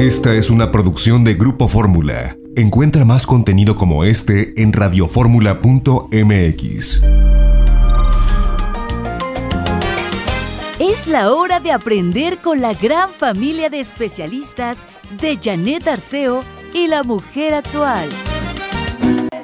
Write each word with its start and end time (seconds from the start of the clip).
Esta 0.00 0.34
es 0.34 0.48
una 0.48 0.72
producción 0.72 1.24
de 1.24 1.34
Grupo 1.34 1.68
Fórmula. 1.68 2.38
Encuentra 2.56 3.04
más 3.04 3.26
contenido 3.26 3.76
como 3.76 4.04
este 4.04 4.62
en 4.62 4.72
radioformula.mx. 4.72 7.02
Es 10.78 11.06
la 11.06 11.30
hora 11.30 11.60
de 11.60 11.72
aprender 11.72 12.38
con 12.38 12.62
la 12.62 12.72
gran 12.72 13.10
familia 13.10 13.68
de 13.68 13.80
especialistas 13.80 14.78
de 15.20 15.36
Janet 15.36 15.86
Arceo 15.86 16.44
y 16.72 16.86
la 16.86 17.02
mujer 17.02 17.52
actual. 17.52 18.08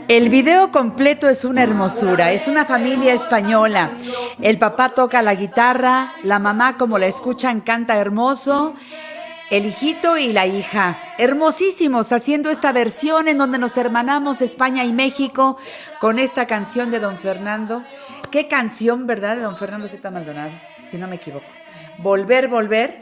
El 0.08 0.30
video 0.30 0.72
completo 0.72 1.28
es 1.28 1.44
una 1.44 1.64
hermosura, 1.64 2.32
es 2.32 2.48
una 2.48 2.64
familia 2.64 3.12
española. 3.12 3.90
El 4.40 4.56
papá 4.56 4.94
toca 4.94 5.20
la 5.20 5.34
guitarra, 5.34 6.12
la 6.22 6.38
mamá 6.38 6.78
como 6.78 6.96
la 6.96 7.08
escuchan 7.08 7.60
canta 7.60 7.98
hermoso, 7.98 8.72
el 9.50 9.66
hijito 9.66 10.18
y 10.18 10.32
la 10.32 10.46
hija, 10.46 10.98
hermosísimos, 11.18 12.12
haciendo 12.12 12.50
esta 12.50 12.72
versión 12.72 13.28
en 13.28 13.38
donde 13.38 13.58
nos 13.58 13.76
hermanamos 13.76 14.42
España 14.42 14.84
y 14.84 14.92
México 14.92 15.56
con 16.00 16.18
esta 16.18 16.46
canción 16.46 16.90
de 16.90 16.98
Don 16.98 17.16
Fernando. 17.16 17.84
Qué 18.30 18.48
canción, 18.48 19.06
¿verdad? 19.06 19.36
De 19.36 19.42
Don 19.42 19.56
Fernando 19.56 19.86
Z. 19.86 20.10
Maldonado, 20.10 20.50
si 20.90 20.96
no 20.96 21.06
me 21.06 21.16
equivoco. 21.16 21.46
Volver, 21.98 22.48
volver. 22.48 23.00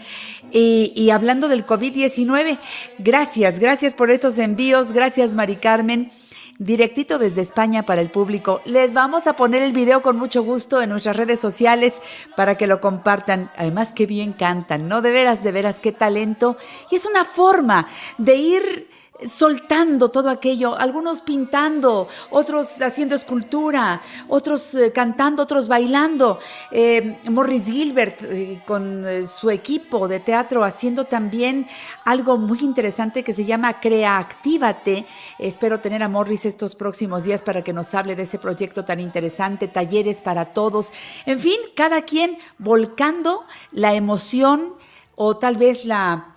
Y, 0.52 0.92
y 0.94 1.10
hablando 1.10 1.48
del 1.48 1.64
COVID-19, 1.64 2.58
gracias, 2.98 3.58
gracias 3.58 3.94
por 3.94 4.10
estos 4.10 4.38
envíos, 4.38 4.92
gracias 4.92 5.34
Mari 5.34 5.56
Carmen 5.56 6.12
directito 6.58 7.18
desde 7.18 7.40
España 7.40 7.84
para 7.84 8.00
el 8.00 8.10
público. 8.10 8.60
Les 8.64 8.94
vamos 8.94 9.26
a 9.26 9.34
poner 9.34 9.62
el 9.62 9.72
video 9.72 10.02
con 10.02 10.16
mucho 10.16 10.42
gusto 10.42 10.80
en 10.82 10.90
nuestras 10.90 11.16
redes 11.16 11.40
sociales 11.40 12.00
para 12.36 12.56
que 12.56 12.66
lo 12.66 12.80
compartan. 12.80 13.50
Además, 13.56 13.92
qué 13.92 14.06
bien 14.06 14.32
cantan, 14.32 14.88
¿no? 14.88 15.02
De 15.02 15.10
veras, 15.10 15.42
de 15.42 15.52
veras, 15.52 15.80
qué 15.80 15.92
talento. 15.92 16.56
Y 16.90 16.96
es 16.96 17.06
una 17.06 17.24
forma 17.24 17.86
de 18.18 18.36
ir 18.36 18.88
soltando 19.27 20.09
todo 20.09 20.28
aquello, 20.28 20.77
algunos 20.77 21.20
pintando, 21.20 22.08
otros 22.30 22.83
haciendo 22.83 23.14
escultura, 23.14 24.02
otros 24.28 24.75
eh, 24.75 24.92
cantando, 24.92 25.42
otros 25.42 25.69
bailando. 25.69 26.41
Eh, 26.70 27.19
Morris 27.30 27.66
Gilbert 27.66 28.22
eh, 28.22 28.62
con 28.66 29.05
su 29.27 29.50
equipo 29.50 30.08
de 30.08 30.20
teatro 30.20 30.64
haciendo 30.64 31.05
también 31.05 31.69
algo 32.05 32.38
muy 32.38 32.58
interesante 32.61 33.22
que 33.22 33.33
se 33.33 33.44
llama 33.44 33.80
Creaactívate. 33.80 35.06
Espero 35.38 35.78
tener 35.81 36.03
a 36.03 36.08
Morris 36.08 36.44
estos 36.44 36.75
próximos 36.75 37.25
días 37.25 37.42
para 37.42 37.62
que 37.62 37.72
nos 37.72 37.94
hable 37.94 38.16
de 38.16 38.25
ese 38.25 38.38
proyecto 38.38 38.84
tan 38.84 38.98
interesante, 38.98 39.69
talleres 39.69 40.20
para 40.22 40.47
todos. 40.47 40.92
En 41.25 41.38
fin, 41.38 41.56
cada 41.77 42.03
quien 42.03 42.38
volcando 42.58 43.44
la 43.70 43.94
emoción 43.94 44.75
o 45.14 45.36
tal 45.36 45.56
vez 45.56 45.84
la 45.84 46.33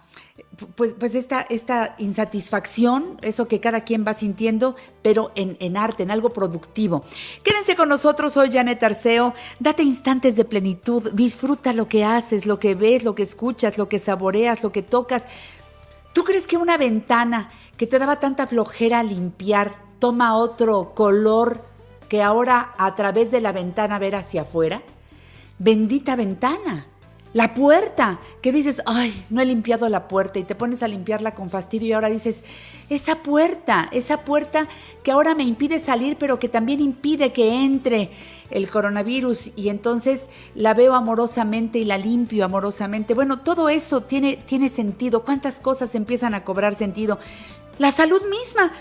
pues, 0.76 0.96
pues 0.96 1.14
esta, 1.14 1.42
esta 1.42 1.96
insatisfacción, 2.00 3.18
eso 3.22 3.48
que 3.48 3.60
cada 3.60 3.82
quien 3.82 4.06
va 4.06 4.14
sintiendo, 4.14 4.76
pero 5.04 5.32
en, 5.36 5.78
arte, 5.78 6.04
en 6.04 6.12
algo 6.12 6.32
productivo. 6.32 7.04
Quédense 7.44 7.76
con 7.76 7.90
nosotros 7.90 8.38
hoy, 8.38 8.52
Janet 8.52 8.82
Arceo. 8.82 9.34
Date 9.60 9.84
instantes 9.84 10.36
de 10.36 10.46
plenitud, 10.46 11.12
disfruta 11.14 11.74
lo 11.74 11.88
que 11.88 12.04
haces, 12.04 12.46
lo 12.46 12.60
que 12.60 12.74
ves, 12.74 13.04
lo 13.04 13.14
que 13.14 13.24
escuchas, 13.24 13.78
lo 13.78 13.88
que 13.88 14.00
saboreas, 14.00 14.64
lo 14.64 14.72
que 14.72 14.82
tocas. 14.82 15.26
¿Tú 16.14 16.24
crees 16.24 16.48
que 16.48 16.58
una 16.58 16.78
ventana 16.78 17.52
que 17.78 17.86
te 17.86 18.00
daba 18.00 18.20
tanta 18.20 18.48
flojera 18.48 19.04
limpiar 19.04 19.76
toma 20.00 20.36
otro 20.36 20.94
color 20.96 21.62
que 22.10 22.24
ahora 22.24 22.74
a 22.78 22.96
través 22.96 23.30
de 23.30 23.42
la 23.42 23.52
ventana 23.52 24.00
ver 24.00 24.16
hacia 24.16 24.42
afuera? 24.42 24.82
Bendita 25.60 26.16
ventana 26.16 26.88
la 27.38 27.54
puerta, 27.54 28.20
que 28.42 28.52
dices, 28.52 28.82
ay, 28.88 29.14
no 29.30 29.42
he 29.42 29.46
limpiado 29.46 29.88
la 29.90 30.08
puerta 30.08 30.40
y 30.40 30.44
te 30.44 30.56
pones 30.56 30.82
a 30.82 30.88
limpiarla 30.88 31.36
con 31.36 31.52
fastidio 31.52 31.90
y 31.90 31.92
ahora 31.92 32.10
dices, 32.10 32.44
esa 32.90 33.18
puerta, 33.18 33.90
esa 33.92 34.22
puerta 34.22 34.68
que 35.04 35.12
ahora 35.12 35.36
me 35.36 35.44
impide 35.44 35.78
salir, 35.78 36.18
pero 36.18 36.40
que 36.40 36.50
también 36.50 36.80
impide 36.80 37.34
que 37.34 37.64
entre 37.64 38.10
el 38.50 38.67
coronavirus 38.72 39.52
y 39.56 39.70
entonces 39.70 40.32
la 40.56 40.73
veo 40.73 40.95
amorosamente 40.95 41.78
y 41.78 41.86
la 41.86 42.00
limpio 42.00 42.44
amorosamente. 42.44 43.14
Bueno, 43.14 43.42
todo 43.42 43.70
eso 43.70 44.02
tiene, 44.02 44.38
tiene 44.38 44.67
sentido. 44.67 45.23
¿Cuántas 45.23 45.60
cosas 45.60 45.94
empiezan 45.94 46.34
a 46.34 46.44
cobrar 46.44 46.73
sentido? 46.73 47.20
La 47.78 47.92
salud 47.92 48.23
misma. 48.32 48.72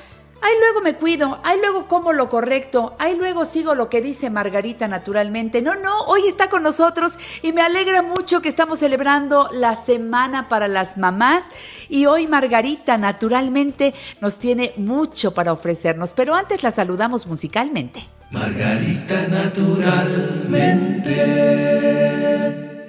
Ahí 0.43 0.53
luego 0.61 0.81
me 0.81 0.95
cuido, 0.95 1.39
ahí 1.43 1.59
luego 1.61 1.89
como 1.89 2.13
lo 2.13 2.29
correcto, 2.29 2.95
ahí 2.99 3.17
luego 3.17 3.45
sigo 3.47 3.75
lo 3.75 3.89
que 3.89 4.03
dice 4.03 4.31
Margarita 4.31 4.87
naturalmente. 4.87 5.63
No, 5.63 5.75
no, 5.75 6.03
hoy 6.03 6.29
está 6.29 6.49
con 6.49 6.63
nosotros 6.63 7.19
y 7.43 7.53
me 7.53 7.63
alegra 7.63 8.03
mucho 8.03 8.43
que 8.43 8.49
estamos 8.49 8.81
celebrando 8.81 9.49
la 9.53 9.77
Semana 9.77 10.49
para 10.49 10.69
las 10.69 10.99
Mamás 10.99 11.51
y 11.89 12.07
hoy 12.07 12.27
Margarita 12.27 12.99
naturalmente 12.99 13.95
nos 14.21 14.39
tiene 14.39 14.73
mucho 14.77 15.33
para 15.35 15.53
ofrecernos, 15.53 16.13
pero 16.13 16.35
antes 16.35 16.63
la 16.63 16.71
saludamos 16.71 17.27
musicalmente. 17.27 18.01
Margarita 18.31 19.27
naturalmente. 19.29 21.17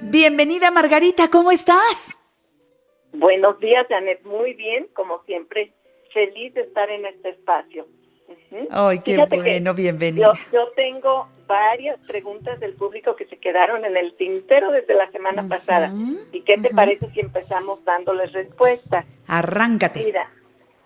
Bienvenida 0.02 0.70
Margarita, 0.70 1.28
¿cómo 1.28 1.50
estás? 1.50 2.16
Buenos 3.12 3.58
días, 3.58 3.86
Janet, 3.88 4.22
muy 4.24 4.52
bien, 4.54 4.86
como 4.94 5.22
siempre 5.24 5.72
feliz 6.18 6.54
de 6.54 6.62
estar 6.62 6.90
en 6.90 7.06
este 7.06 7.30
espacio. 7.30 7.86
Ay, 8.70 8.98
qué 9.04 9.16
bueno, 9.30 9.72
bienvenido. 9.74 10.32
Yo, 10.52 10.68
tengo 10.74 11.28
varias 11.46 12.04
preguntas 12.06 12.58
del 12.58 12.74
público 12.74 13.14
que 13.14 13.24
se 13.26 13.36
quedaron 13.36 13.84
en 13.84 13.96
el 13.96 14.14
tintero 14.16 14.72
desde 14.72 14.94
la 14.94 15.08
semana 15.08 15.46
pasada. 15.48 15.92
¿Y 16.32 16.40
qué 16.42 16.56
te 16.56 16.70
parece 16.70 17.08
si 17.10 17.20
empezamos 17.20 17.84
dándoles 17.84 18.32
respuesta? 18.32 19.04
Arráncate. 19.28 20.04
Mira, 20.04 20.28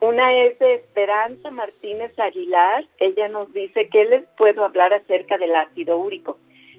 una 0.00 0.37
es 0.44 0.59
de 0.59 0.75
Esperanza 0.75 1.50
Martínez 1.50 2.16
Aguilar. 2.19 2.84
Ella 2.99 3.28
nos 3.28 3.53
dice 3.53 3.88
que 3.88 4.04
les 4.04 4.25
puedo 4.37 4.64
hablar 4.64 4.93
acerca 4.93 5.38
del 5.38 5.54
ácido 5.56 5.97
úrico. 5.97 6.38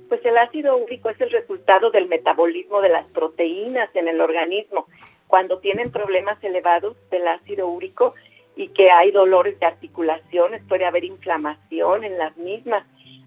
Pues 0.10 0.24
el 0.26 0.38
ácido 0.38 0.78
úrico 0.78 1.10
es 1.10 1.20
el 1.20 1.32
resultado 1.32 1.90
del 1.90 2.08
metabolismo 2.08 2.82
de 2.82 2.90
las 2.90 3.08
proteínas 3.08 3.90
en 3.96 4.08
el 4.08 4.22
organismo. 4.22 4.86
Cuando 5.28 5.60
tienen 5.60 5.92
problemas 5.92 6.42
elevados 6.44 6.96
del 7.10 7.28
ácido 7.28 7.68
úrico, 7.68 8.14
y 8.56 8.68
que 8.70 8.92
hay 8.92 9.12
dolores 9.12 9.60
de 9.60 9.66
articulaciones, 9.66 10.62
puede 10.68 10.86
haber 10.86 11.04
inflamación 11.04 12.04
en 12.04 12.18
las 12.18 12.36
mismas. 12.38 12.86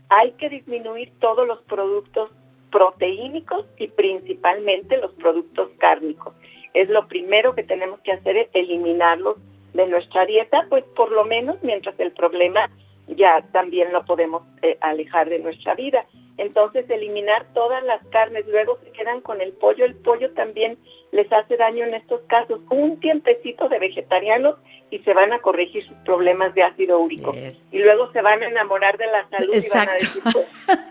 Hay 0.09 0.32
que 0.32 0.48
disminuir 0.48 1.12
todos 1.19 1.47
los 1.47 1.60
productos 1.62 2.31
proteínicos 2.70 3.66
y 3.78 3.88
principalmente 3.88 4.98
los 4.98 5.12
productos 5.14 5.70
cárnicos. 5.78 6.34
Es 6.75 6.88
lo 6.88 7.09
primero 7.09 7.54
que 7.54 7.62
tenemos 7.62 8.00
que 8.00 8.12
hacer, 8.12 8.37
es 8.37 8.48
eliminarlos 8.53 9.37
de 9.72 9.87
nuestra 9.87 10.26
dieta, 10.26 10.66
pues 10.69 10.84
por 10.94 11.10
lo 11.10 11.25
menos 11.25 11.56
mientras 11.62 11.98
el 11.98 12.12
problema 12.12 12.70
ya 13.08 13.43
también 13.53 13.93
lo 13.93 14.04
podemos 14.04 14.43
eh, 14.62 14.76
alejar 14.81 15.28
de 15.28 15.38
nuestra 15.38 15.75
vida. 15.75 16.04
Entonces, 16.39 16.89
eliminar 16.91 17.47
todas 17.55 17.83
las 17.85 18.05
carnes, 18.09 18.47
luego 18.47 18.79
se 18.85 18.91
quedan 18.93 19.21
con 19.23 19.41
el 19.41 19.53
pollo. 19.53 19.85
El 19.85 19.95
pollo 19.95 20.31
también 20.33 20.79
les 21.13 21.33
hace 21.33 21.57
daño 21.57 21.85
en 21.85 21.95
estos 21.95 22.21
casos. 22.29 22.61
Un 22.71 23.01
tiempecito 23.01 23.69
de 23.69 23.79
vegetarianos 23.79 24.57
y 24.91 24.99
se 25.01 25.15
van 25.15 25.33
a 25.33 25.39
corregir 25.41 25.87
sus 25.87 25.97
problemas 25.99 26.55
de 26.55 26.63
ácido 26.63 26.99
úrico. 26.99 27.35
Y 27.73 27.79
luego 27.79 28.13
se 28.13 28.21
van 28.21 28.43
a 28.43 28.49
enamorar 28.49 28.99
de 28.99 29.07
la 29.07 29.29
salud 29.31 29.55
y 29.55 29.69
van 29.75 29.89
a 29.89 29.93
decir, 29.95 30.23
pues, 30.33 30.47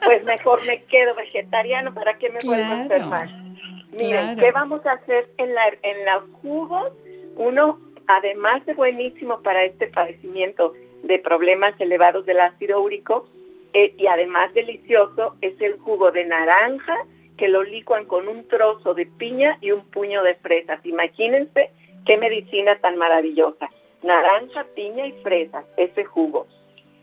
pues, 0.06 0.24
mejor 0.24 0.66
me 0.66 0.84
quedo 0.84 1.14
vegetariano, 1.16 1.94
¿para 1.94 2.18
qué 2.18 2.30
me 2.30 2.40
vuelvo 2.44 2.74
a 2.74 2.82
enfermar? 2.82 3.30
Miren, 3.92 4.38
¿qué 4.38 4.52
vamos 4.52 4.86
a 4.86 4.94
hacer 4.94 5.30
en, 5.38 5.54
la, 5.54 5.68
en 5.82 6.06
los 6.06 6.42
jugos? 6.42 6.92
Uno, 7.38 7.80
además 8.08 8.66
de 8.66 8.74
buenísimo 8.74 9.42
para 9.42 9.64
este 9.64 9.88
padecimiento 9.88 10.74
de 11.04 11.20
problemas 11.20 11.80
elevados 11.80 12.26
del 12.26 12.40
ácido 12.40 12.82
úrico, 12.82 13.30
eh, 13.78 13.94
y 13.97 14.08
además 14.08 14.53
delicioso 14.53 15.36
es 15.41 15.59
el 15.59 15.78
jugo 15.80 16.09
de 16.12 16.24
naranja 16.24 16.96
que 17.38 17.50
lo 17.50 17.62
licuan 17.62 18.06
con 18.06 18.30
un 18.30 18.47
trozo 18.47 18.94
de 18.94 19.06
piña 19.06 19.58
y 19.59 19.72
un 19.72 19.84
puño 19.91 20.24
de 20.24 20.36
fresas. 20.36 20.80
Imagínense 20.86 21.72
qué 22.06 22.16
medicina 22.16 22.79
tan 22.79 22.96
maravillosa. 22.96 23.70
Naranja, 24.02 24.66
piña 24.76 25.08
y 25.08 25.11
fresas, 25.22 25.66
ese 25.76 26.05
jugo. 26.05 26.47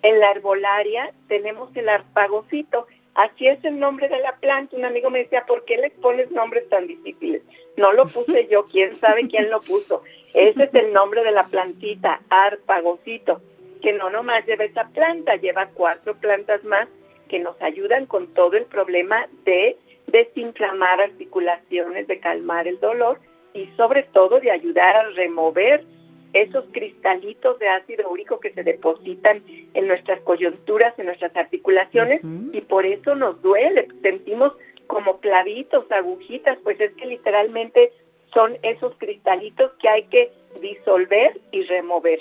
En 0.00 0.18
la 0.18 0.30
herbolaria 0.30 1.12
tenemos 1.28 1.76
el 1.76 1.90
arpagocito. 1.90 2.86
Así 3.14 3.48
es 3.48 3.62
el 3.66 3.78
nombre 3.78 4.08
de 4.08 4.20
la 4.20 4.36
planta. 4.36 4.74
Un 4.74 4.86
amigo 4.86 5.10
me 5.10 5.18
decía, 5.18 5.44
¿por 5.46 5.66
qué 5.66 5.76
le 5.76 5.90
pones 5.90 6.30
nombres 6.30 6.66
tan 6.70 6.86
difíciles? 6.86 7.42
No 7.76 7.92
lo 7.92 8.04
puse 8.04 8.48
yo, 8.50 8.64
quién 8.64 8.94
sabe 8.94 9.28
quién 9.28 9.50
lo 9.50 9.60
puso. 9.60 10.04
Ese 10.32 10.64
es 10.64 10.74
el 10.74 10.94
nombre 10.94 11.22
de 11.22 11.32
la 11.32 11.44
plantita, 11.48 12.22
arpagocito 12.30 13.42
que 13.82 13.92
no 13.92 14.10
nomás 14.10 14.46
lleva 14.46 14.64
esa 14.64 14.88
planta, 14.88 15.36
lleva 15.36 15.68
cuatro 15.74 16.14
plantas 16.14 16.62
más 16.64 16.88
que 17.28 17.38
nos 17.38 17.60
ayudan 17.60 18.06
con 18.06 18.32
todo 18.34 18.56
el 18.56 18.64
problema 18.66 19.26
de 19.44 19.76
desinflamar 20.06 21.00
articulaciones, 21.00 22.06
de 22.06 22.20
calmar 22.20 22.68
el 22.68 22.78
dolor 22.80 23.18
y 23.54 23.66
sobre 23.76 24.04
todo 24.04 24.40
de 24.40 24.50
ayudar 24.50 24.96
a 24.96 25.10
remover 25.10 25.84
esos 26.32 26.64
cristalitos 26.72 27.58
de 27.58 27.68
ácido 27.68 28.08
úrico 28.10 28.40
que 28.40 28.52
se 28.52 28.62
depositan 28.62 29.42
en 29.74 29.88
nuestras 29.88 30.20
coyunturas, 30.20 30.98
en 30.98 31.06
nuestras 31.06 31.36
articulaciones 31.36 32.22
y 32.52 32.60
por 32.62 32.86
eso 32.86 33.14
nos 33.14 33.40
duele, 33.42 33.88
sentimos 34.00 34.52
como 34.86 35.20
clavitos, 35.20 35.90
agujitas, 35.90 36.58
pues 36.62 36.80
es 36.80 36.92
que 36.94 37.06
literalmente 37.06 37.92
son 38.32 38.56
esos 38.62 38.94
cristalitos 38.96 39.72
que 39.80 39.88
hay 39.88 40.04
que 40.04 40.30
disolver 40.60 41.40
y 41.50 41.62
remover. 41.64 42.20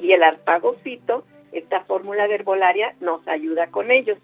Y 0.00 0.12
el 0.12 0.22
arpagofito, 0.22 1.24
esta 1.52 1.84
fórmula 1.84 2.28
de 2.28 2.36
herbolaria, 2.36 2.94
nos 3.00 3.26
ayuda 3.28 3.70
con 3.70 3.90
ellos. 3.90 4.18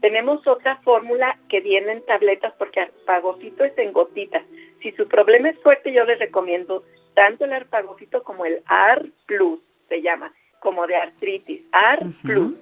Tenemos 0.00 0.46
otra 0.46 0.76
fórmula 0.78 1.38
que 1.48 1.60
viene 1.60 1.92
en 1.92 2.04
tabletas 2.04 2.52
porque 2.58 2.80
arpagofito 2.80 3.64
es 3.64 3.76
en 3.78 3.92
gotitas. 3.92 4.42
Si 4.80 4.90
su 4.92 5.06
problema 5.06 5.50
es 5.50 5.58
fuerte, 5.60 5.92
yo 5.92 6.04
les 6.04 6.18
recomiendo 6.18 6.82
tanto 7.14 7.44
el 7.44 7.52
arpagofito 7.52 8.22
como 8.22 8.44
el 8.44 8.62
AR 8.66 9.06
Plus, 9.26 9.60
se 9.88 10.02
llama, 10.02 10.32
como 10.60 10.86
de 10.86 10.96
artritis, 10.96 11.62
AR 11.70 12.00
Plus. 12.22 12.54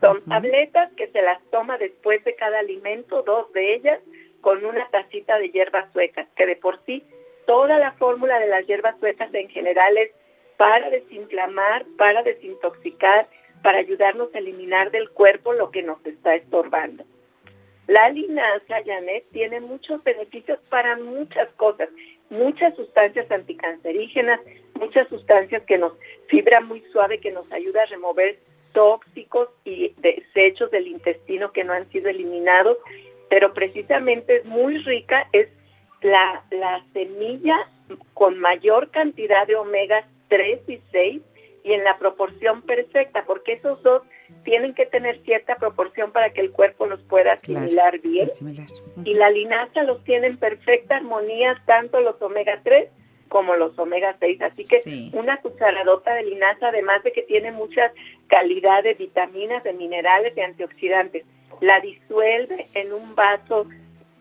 Son 0.00 0.24
tabletas 0.24 0.90
que 0.94 1.08
se 1.08 1.20
las 1.20 1.40
toma 1.50 1.76
después 1.76 2.24
de 2.24 2.34
cada 2.34 2.58
alimento, 2.58 3.22
dos 3.22 3.52
de 3.52 3.74
ellas, 3.74 4.00
con 4.40 4.64
una 4.64 4.88
tacita 4.88 5.38
de 5.38 5.50
hierbas 5.50 5.92
suecas, 5.92 6.26
que 6.34 6.46
de 6.46 6.56
por 6.56 6.82
sí 6.86 7.04
toda 7.46 7.78
la 7.78 7.92
fórmula 7.92 8.38
de 8.38 8.48
las 8.48 8.66
hierbas 8.66 8.98
suecas 8.98 9.32
en 9.34 9.48
general 9.48 9.96
es 9.98 10.10
para 10.60 10.90
desinflamar, 10.90 11.86
para 11.96 12.22
desintoxicar, 12.22 13.26
para 13.62 13.78
ayudarnos 13.78 14.28
a 14.34 14.40
eliminar 14.40 14.90
del 14.90 15.08
cuerpo 15.08 15.54
lo 15.54 15.70
que 15.70 15.82
nos 15.82 16.04
está 16.04 16.34
estorbando. 16.34 17.02
La 17.86 18.10
linaza, 18.10 18.84
Janet, 18.84 19.24
tiene 19.32 19.60
muchos 19.60 20.04
beneficios 20.04 20.58
para 20.68 20.98
muchas 20.98 21.48
cosas, 21.52 21.88
muchas 22.28 22.76
sustancias 22.76 23.30
anticancerígenas, 23.30 24.38
muchas 24.74 25.08
sustancias 25.08 25.62
que 25.62 25.78
nos, 25.78 25.94
fibra 26.26 26.60
muy 26.60 26.82
suave 26.92 27.20
que 27.20 27.30
nos 27.30 27.50
ayuda 27.50 27.84
a 27.84 27.86
remover 27.86 28.38
tóxicos 28.74 29.48
y 29.64 29.94
desechos 29.96 30.70
del 30.70 30.88
intestino 30.88 31.52
que 31.52 31.64
no 31.64 31.72
han 31.72 31.90
sido 31.90 32.10
eliminados, 32.10 32.76
pero 33.30 33.54
precisamente 33.54 34.36
es 34.36 34.44
muy 34.44 34.76
rica, 34.76 35.26
es 35.32 35.48
la, 36.02 36.44
la 36.50 36.84
semilla 36.92 37.66
con 38.12 38.38
mayor 38.38 38.90
cantidad 38.90 39.46
de 39.46 39.56
omegas 39.56 40.04
3 40.30 40.60
y 40.68 40.80
6 40.90 41.22
y 41.62 41.72
en 41.74 41.84
la 41.84 41.98
proporción 41.98 42.62
perfecta, 42.62 43.24
porque 43.26 43.52
esos 43.52 43.82
dos 43.82 44.02
tienen 44.44 44.74
que 44.74 44.86
tener 44.86 45.22
cierta 45.24 45.56
proporción 45.56 46.10
para 46.10 46.30
que 46.30 46.40
el 46.40 46.52
cuerpo 46.52 46.86
los 46.86 47.00
pueda 47.02 47.34
asimilar 47.34 47.98
bien. 47.98 48.28
Y 49.04 49.14
la 49.14 49.30
linaza 49.30 49.82
los 49.82 50.02
tiene 50.04 50.28
en 50.28 50.38
perfecta 50.38 50.96
armonía, 50.96 51.62
tanto 51.66 52.00
los 52.00 52.20
omega 52.22 52.60
3 52.64 52.88
como 53.28 53.56
los 53.56 53.78
omega 53.78 54.16
6. 54.18 54.40
Así 54.40 54.64
que 54.64 55.10
una 55.12 55.36
cucharadota 55.38 56.14
de 56.14 56.24
linaza, 56.24 56.68
además 56.68 57.02
de 57.02 57.12
que 57.12 57.22
tiene 57.22 57.52
mucha 57.52 57.92
calidad 58.28 58.82
de 58.82 58.94
vitaminas, 58.94 59.62
de 59.62 59.74
minerales, 59.74 60.34
de 60.34 60.44
antioxidantes, 60.44 61.24
la 61.60 61.80
disuelve 61.80 62.66
en 62.74 62.92
un 62.92 63.14
vaso 63.14 63.66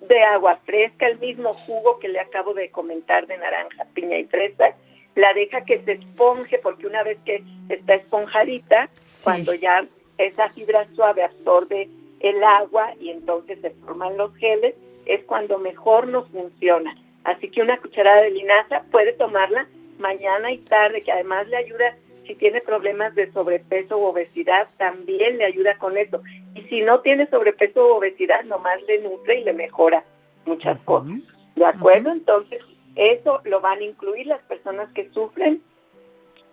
de 0.02 0.24
agua 0.24 0.60
fresca, 0.66 1.08
el 1.08 1.20
mismo 1.20 1.54
jugo 1.54 2.00
que 2.00 2.08
le 2.08 2.20
acabo 2.20 2.54
de 2.54 2.70
comentar 2.70 3.28
de 3.28 3.38
naranja, 3.38 3.86
piña 3.94 4.18
y 4.18 4.26
fresa, 4.26 4.76
la 5.20 5.34
deja 5.34 5.66
que 5.66 5.82
se 5.84 5.94
esponje, 5.94 6.60
porque 6.60 6.88
una 6.88 7.04
vez 7.04 7.20
que 7.26 7.44
está 7.68 7.96
esponjadita, 7.96 8.90
cuando 9.24 9.54
ya 9.54 9.86
esa 10.18 10.50
fibra 10.50 10.88
suave 10.96 11.24
absorbe 11.24 11.90
el 12.22 12.44
agua 12.44 12.94
y 13.00 13.10
entonces 13.10 13.60
se 13.62 13.72
forman 13.72 14.18
los 14.18 14.34
geles, 14.38 14.76
es 15.06 15.24
cuando 15.26 15.58
mejor 15.58 16.08
nos 16.08 16.30
funciona. 16.30 16.96
Así 17.26 17.50
que 17.50 17.62
una 17.62 17.78
cucharada 17.80 18.22
de 18.22 18.32
linaza 18.32 18.84
puede 18.92 19.14
tomarla 19.14 19.68
mañana 19.98 20.52
y 20.52 20.60
tarde, 20.60 21.02
que 21.02 21.12
además 21.12 21.48
le 21.50 21.58
ayuda 21.58 21.96
si 22.26 22.36
tiene 22.36 22.62
problemas 22.62 23.14
de 23.16 23.32
sobrepeso 23.32 23.98
u 23.98 24.06
obesidad, 24.06 24.68
también 24.78 25.38
le 25.38 25.46
ayuda 25.46 25.78
con 25.78 25.98
eso. 25.98 26.22
Y 26.56 26.62
si 26.64 26.82
no 26.82 27.02
tiene 27.02 27.28
sobrepeso 27.28 27.88
u 27.88 27.98
obesidad, 27.98 28.44
nomás 28.46 28.82
le 28.88 29.02
nutre 29.02 29.40
y 29.40 29.44
le 29.44 29.54
mejora 29.54 30.04
muchas 30.46 30.80
cosas. 30.82 31.12
¿De 31.56 31.66
acuerdo? 31.66 32.12
Entonces, 32.12 32.62
eso 33.00 33.40
lo 33.46 33.62
van 33.62 33.80
a 33.80 33.84
incluir 33.84 34.28
las 34.28 34.42
personas 34.44 34.92
que 34.94 35.10
sufren 35.12 35.62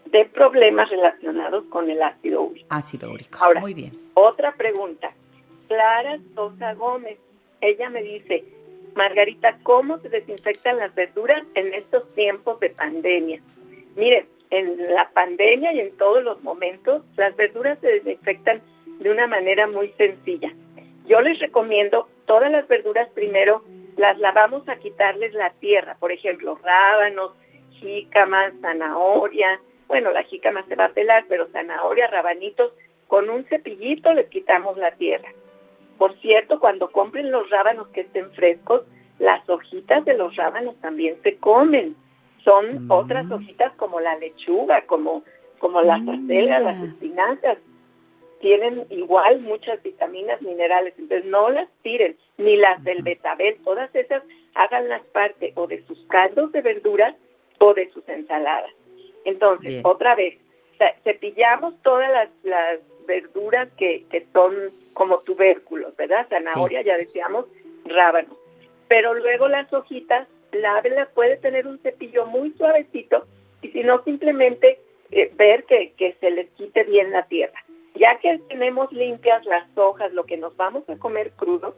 de 0.07 0.25
problemas 0.27 0.89
relacionados 0.89 1.65
con 1.67 1.91
el 1.91 2.01
ácido 2.01 2.43
úrico. 2.43 2.67
Ácido 2.71 3.11
úrico. 3.11 3.39
Ahora, 3.43 3.61
muy 3.61 3.75
bien. 3.75 3.93
Otra 4.15 4.55
pregunta. 4.55 5.13
Clara 5.67 6.21
Sosa 6.37 6.75
Gómez. 6.75 7.19
Ella 7.61 7.91
me 7.91 8.03
dice, 8.03 8.45
Margarita, 8.95 9.59
¿cómo 9.65 9.99
se 9.99 10.09
desinfectan 10.09 10.77
las 10.77 10.95
verduras 10.95 11.43
en 11.55 11.75
estos 11.75 12.09
tiempos 12.15 12.61
de 12.61 12.71
pandemia? 12.71 13.41
Miren, 13.97 14.27
en 14.51 14.95
la 14.95 15.11
pandemia 15.11 15.73
y 15.73 15.81
en 15.81 15.97
todos 15.97 16.23
los 16.23 16.41
momentos, 16.45 17.03
las 17.17 17.35
verduras 17.35 17.79
se 17.81 17.89
desinfectan 17.89 18.63
de 19.01 19.11
una 19.11 19.27
manera 19.27 19.67
muy 19.67 19.89
sencilla. 19.99 20.53
Yo 21.09 21.21
les 21.21 21.41
recomiendo 21.41 22.09
todas 22.27 22.53
las 22.53 22.69
verduras 22.69 23.09
primero 23.11 23.65
las 23.97 24.19
lavamos 24.19 24.69
a 24.69 24.77
quitarles 24.77 25.33
la 25.35 25.51
tierra, 25.51 25.97
por 25.99 26.13
ejemplo, 26.13 26.59
rábanos, 26.63 27.33
jícamas, 27.81 28.53
zanahoria, 28.61 29.61
bueno, 29.89 30.11
la 30.13 30.25
jícama 30.25 30.65
se 30.67 30.75
va 30.75 30.87
a 30.87 30.93
pelar, 30.93 31.25
pero 31.29 31.47
zanahoria, 31.49 32.09
rabanitos, 32.09 32.73
con 33.07 33.31
un 33.31 33.45
cepillito 33.45 34.13
les 34.15 34.29
quitamos 34.29 34.77
la 34.77 34.91
tierra. 34.93 35.29
Por 35.97 36.15
cierto, 36.21 36.59
cuando 36.59 36.91
compren 36.91 37.31
los 37.31 37.49
rábanos 37.51 37.89
que 37.89 38.03
estén 38.03 38.31
frescos, 38.33 38.83
las 39.19 39.49
hojitas 39.49 40.05
de 40.05 40.17
los 40.17 40.35
rábanos 40.37 40.77
también 40.81 41.17
se 41.23 41.37
comen. 41.37 41.97
Son 42.45 42.87
mm. 42.87 42.91
otras 42.91 43.31
hojitas 43.31 43.73
como 43.77 44.01
la 44.01 44.17
lechuga, 44.17 44.83
como, 44.87 45.23
como 45.59 45.81
las 45.83 46.03
mm, 46.03 46.25
acelgas, 46.25 46.63
las 46.63 46.83
espinacas 46.83 47.59
tienen 48.47 48.87
igual 48.91 49.41
muchas 49.41 49.83
vitaminas, 49.83 50.41
minerales, 50.41 50.95
entonces 50.99 51.25
no 51.25 51.51
las 51.51 51.69
tiren, 51.83 52.17
ni 52.39 52.57
las 52.57 52.85
del 52.85 53.03
betabel, 53.03 53.57
todas 53.65 53.93
esas 53.93 54.23
háganlas 54.55 55.03
parte 55.07 55.53
o 55.57 55.67
de 55.67 55.83
sus 55.83 55.99
caldos 56.07 56.53
de 56.53 56.61
verduras 56.61 57.17
o 57.59 57.75
de 57.75 57.91
sus 57.91 58.09
ensaladas. 58.09 58.71
Entonces, 59.25 59.81
otra 59.85 60.15
vez, 60.15 60.39
cepillamos 61.03 61.75
todas 61.83 62.09
las, 62.09 62.29
las 62.45 62.79
verduras 63.09 63.69
que, 63.77 64.05
que 64.13 64.25
son 64.33 64.55
como 64.95 65.19
tubérculos, 65.23 65.97
¿verdad? 65.97 66.29
Zanahoria, 66.29 66.83
ya 66.83 66.97
decíamos, 66.97 67.47
rábano. 67.85 68.37
Pero 68.87 69.13
luego 69.15 69.49
las 69.49 69.73
hojitas, 69.73 70.29
lávelas, 70.53 71.09
puede 71.17 71.37
tener 71.39 71.67
un 71.67 71.81
cepillo 71.81 72.27
muy 72.27 72.53
suavecito 72.53 73.27
y 73.61 73.71
si 73.71 73.83
no, 73.83 74.05
simplemente 74.05 74.79
eh, 75.11 75.33
ver 75.35 75.65
que, 75.65 75.95
que 75.99 76.13
se 76.21 76.31
les 76.31 76.49
quite 76.51 76.85
bien 76.85 77.11
la 77.11 77.25
tierra. 77.25 77.66
Ya 77.99 78.19
que 78.19 78.39
tenemos 78.49 78.93
limpias 78.93 79.45
las 79.47 79.67
hojas, 79.77 80.13
lo 80.13 80.25
que 80.25 80.37
nos 80.37 80.57
vamos 80.57 80.89
a 80.89 80.97
comer 80.97 81.33
crudo, 81.33 81.75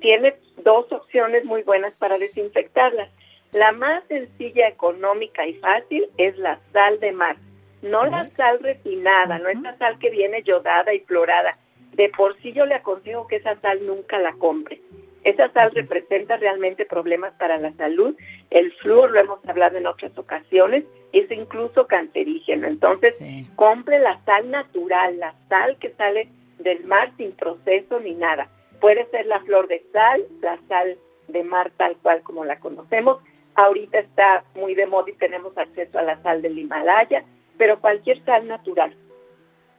tiene 0.00 0.36
dos 0.62 0.90
opciones 0.92 1.44
muy 1.44 1.62
buenas 1.62 1.92
para 1.94 2.18
desinfectarlas. 2.18 3.10
La 3.52 3.72
más 3.72 4.04
sencilla, 4.04 4.68
económica 4.68 5.46
y 5.46 5.54
fácil 5.54 6.08
es 6.16 6.38
la 6.38 6.60
sal 6.72 7.00
de 7.00 7.12
mar. 7.12 7.36
No 7.82 8.04
la 8.04 8.28
sal 8.30 8.60
refinada, 8.60 9.38
no 9.38 9.48
esa 9.48 9.76
sal 9.78 9.98
que 9.98 10.10
viene 10.10 10.42
yodada 10.42 10.94
y 10.94 11.00
florada. 11.00 11.58
De 11.94 12.08
por 12.10 12.36
sí 12.40 12.52
yo 12.52 12.66
le 12.66 12.74
aconsejo 12.74 13.26
que 13.26 13.36
esa 13.36 13.58
sal 13.60 13.84
nunca 13.86 14.18
la 14.18 14.32
compre. 14.34 14.80
Esa 15.22 15.50
sal 15.52 15.70
representa 15.74 16.36
realmente 16.36 16.86
problemas 16.86 17.34
para 17.34 17.58
la 17.58 17.72
salud. 17.72 18.16
El 18.50 18.72
flúor, 18.74 19.10
lo 19.10 19.20
hemos 19.20 19.46
hablado 19.46 19.76
en 19.76 19.86
otras 19.86 20.16
ocasiones, 20.16 20.84
es 21.12 21.30
incluso 21.30 21.86
cancerígeno. 21.86 22.66
Entonces, 22.66 23.20
compre 23.56 23.98
la 23.98 24.22
sal 24.24 24.50
natural, 24.50 25.18
la 25.18 25.34
sal 25.48 25.76
que 25.78 25.90
sale 25.90 26.28
del 26.58 26.84
mar 26.84 27.12
sin 27.16 27.32
proceso 27.32 28.00
ni 28.00 28.14
nada. 28.14 28.48
Puede 28.80 29.06
ser 29.10 29.26
la 29.26 29.40
flor 29.40 29.68
de 29.68 29.82
sal, 29.92 30.24
la 30.40 30.58
sal 30.68 30.96
de 31.28 31.44
mar 31.44 31.70
tal 31.76 31.96
cual 31.96 32.22
como 32.22 32.44
la 32.44 32.58
conocemos. 32.58 33.18
Ahorita 33.54 33.98
está 33.98 34.44
muy 34.54 34.74
de 34.74 34.86
moda 34.86 35.10
y 35.10 35.14
tenemos 35.14 35.56
acceso 35.58 35.98
a 35.98 36.02
la 36.02 36.22
sal 36.22 36.40
del 36.40 36.58
Himalaya, 36.58 37.24
pero 37.58 37.80
cualquier 37.80 38.24
sal 38.24 38.48
natural. 38.48 38.94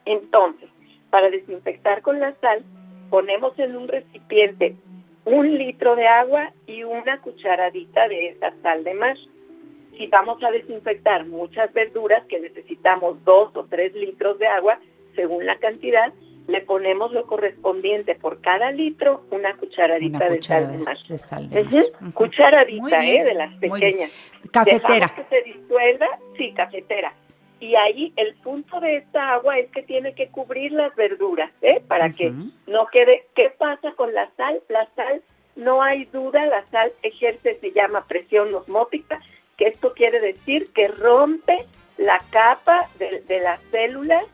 Entonces, 0.04 0.68
para 1.10 1.30
desinfectar 1.30 2.02
con 2.02 2.20
la 2.20 2.32
sal, 2.34 2.64
ponemos 3.10 3.58
en 3.58 3.76
un 3.76 3.88
recipiente 3.88 4.76
un 5.24 5.56
litro 5.56 5.96
de 5.96 6.06
agua 6.06 6.52
y 6.66 6.82
una 6.82 7.20
cucharadita 7.20 8.08
de 8.08 8.28
esa 8.28 8.52
sal 8.62 8.84
de 8.84 8.94
mar. 8.94 9.16
Si 9.96 10.06
vamos 10.06 10.42
a 10.42 10.50
desinfectar 10.50 11.26
muchas 11.26 11.72
verduras 11.72 12.24
que 12.26 12.40
necesitamos 12.40 13.22
dos 13.24 13.54
o 13.56 13.64
tres 13.64 13.94
litros 13.94 14.38
de 14.38 14.46
agua, 14.46 14.78
según 15.14 15.44
la 15.46 15.56
cantidad, 15.58 16.12
le 16.48 16.60
ponemos 16.62 17.12
lo 17.12 17.26
correspondiente 17.26 18.16
por 18.16 18.40
cada 18.40 18.72
litro 18.72 19.24
una 19.30 19.56
cucharadita 19.56 20.28
de, 20.28 20.42
sal 20.42 20.72
de 20.72 20.78
mar. 20.78 20.96
Cucharadita, 22.14 23.06
¿eh? 23.06 23.24
De 23.24 23.34
las 23.34 23.54
pequeñas. 23.58 24.32
Cafetera. 24.50 25.08
que 25.14 25.24
se 25.24 25.42
disuelva, 25.42 26.08
sí, 26.36 26.52
cafetera 26.52 27.14
y 27.62 27.76
ahí 27.76 28.12
el 28.16 28.34
punto 28.42 28.80
de 28.80 28.96
esta 28.96 29.34
agua 29.34 29.56
es 29.56 29.70
que 29.70 29.82
tiene 29.82 30.16
que 30.16 30.26
cubrir 30.26 30.72
las 30.72 30.92
verduras, 30.96 31.48
¿eh? 31.62 31.80
Para 31.86 32.10
que 32.10 32.32
no 32.66 32.86
quede. 32.90 33.28
¿Qué 33.36 33.54
pasa 33.56 33.92
con 33.92 34.12
la 34.12 34.28
sal? 34.36 34.60
La 34.68 34.88
sal, 34.96 35.22
no 35.54 35.80
hay 35.80 36.06
duda, 36.06 36.44
la 36.46 36.66
sal 36.72 36.92
ejerce, 37.04 37.60
se 37.60 37.70
llama 37.70 38.04
presión 38.08 38.52
osmótica, 38.52 39.20
que 39.56 39.68
esto 39.68 39.92
quiere 39.94 40.18
decir 40.18 40.72
que 40.72 40.88
rompe 40.88 41.64
la 41.98 42.18
capa 42.30 42.88
de, 42.98 43.40
las 43.40 43.60
células 43.70 44.24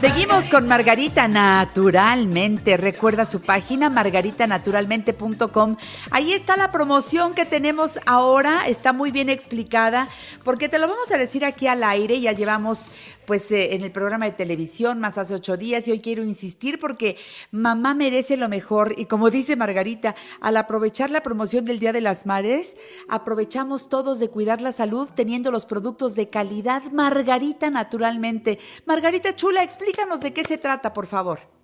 Seguimos 0.00 0.48
con 0.48 0.66
Margarita 0.68 1.28
Naturalmente. 1.28 2.76
Recuerda 2.76 3.24
su 3.26 3.42
página 3.42 3.90
margaritanaturalmente.com. 3.90 5.76
Ahí 6.12 6.32
está 6.32 6.56
la 6.56 6.70
promoción 6.70 7.34
que 7.34 7.44
tenemos 7.44 7.98
ahora. 8.06 8.68
Está 8.68 8.92
muy 8.92 9.10
bien 9.10 9.28
explicada 9.28 10.08
porque 10.44 10.68
te 10.68 10.78
lo 10.78 10.86
vamos 10.86 11.10
a 11.12 11.18
decir 11.18 11.44
aquí 11.44 11.66
al 11.66 11.82
aire. 11.82 12.20
Ya 12.20 12.30
llevamos 12.32 12.90
pues 13.30 13.52
eh, 13.52 13.76
en 13.76 13.84
el 13.84 13.92
programa 13.92 14.24
de 14.24 14.32
televisión 14.32 14.98
más 14.98 15.16
hace 15.16 15.36
ocho 15.36 15.56
días 15.56 15.86
y 15.86 15.92
hoy 15.92 16.00
quiero 16.00 16.24
insistir 16.24 16.80
porque 16.80 17.16
mamá 17.52 17.94
merece 17.94 18.36
lo 18.36 18.48
mejor 18.48 18.92
y 18.98 19.04
como 19.04 19.30
dice 19.30 19.54
Margarita, 19.54 20.16
al 20.40 20.56
aprovechar 20.56 21.12
la 21.12 21.22
promoción 21.22 21.64
del 21.64 21.78
Día 21.78 21.92
de 21.92 22.00
las 22.00 22.26
Madres, 22.26 22.76
aprovechamos 23.08 23.88
todos 23.88 24.18
de 24.18 24.30
cuidar 24.30 24.60
la 24.60 24.72
salud 24.72 25.08
teniendo 25.14 25.52
los 25.52 25.64
productos 25.64 26.16
de 26.16 26.28
calidad 26.28 26.82
Margarita 26.90 27.70
naturalmente. 27.70 28.58
Margarita 28.84 29.36
Chula, 29.36 29.62
explícanos 29.62 30.18
de 30.18 30.32
qué 30.32 30.42
se 30.42 30.58
trata, 30.58 30.92
por 30.92 31.06
favor. 31.06 31.59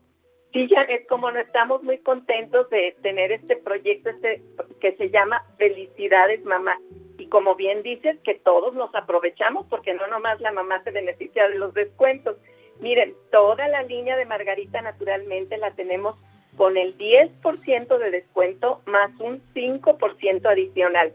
Sí, 0.56 0.68
Janet, 0.70 1.06
como 1.06 1.30
no 1.30 1.38
estamos 1.38 1.82
muy 1.82 1.98
contentos 1.98 2.70
de 2.70 2.96
tener 3.02 3.30
este 3.30 3.56
proyecto 3.56 4.08
este, 4.08 4.40
que 4.80 4.96
se 4.96 5.10
llama 5.10 5.44
Felicidades 5.58 6.42
Mamá 6.46 6.78
y 7.18 7.26
como 7.26 7.56
bien 7.56 7.82
dices, 7.82 8.16
que 8.25 8.36
todos 8.36 8.72
nos 8.72 8.94
aprovechamos 8.94 9.66
porque 9.68 9.92
no 9.92 10.06
nomás 10.06 10.40
la 10.40 10.52
mamá 10.52 10.82
se 10.82 10.92
beneficia 10.92 11.46
de 11.50 11.56
los 11.56 11.75
descuentos. 11.75 12.38
Miren, 12.80 13.12
toda 13.30 13.68
la 13.68 13.82
línea 13.82 14.16
de 14.16 14.25
Margarita 14.25 14.80
naturalmente 14.80 15.58
la 15.58 15.72
tenemos 15.72 16.16
con 16.56 16.78
el 16.78 16.96
10% 16.96 17.98
de 17.98 18.10
descuento 18.10 18.80
más 18.86 19.10
un 19.20 19.42
5% 19.52 20.46
adicional. 20.46 21.12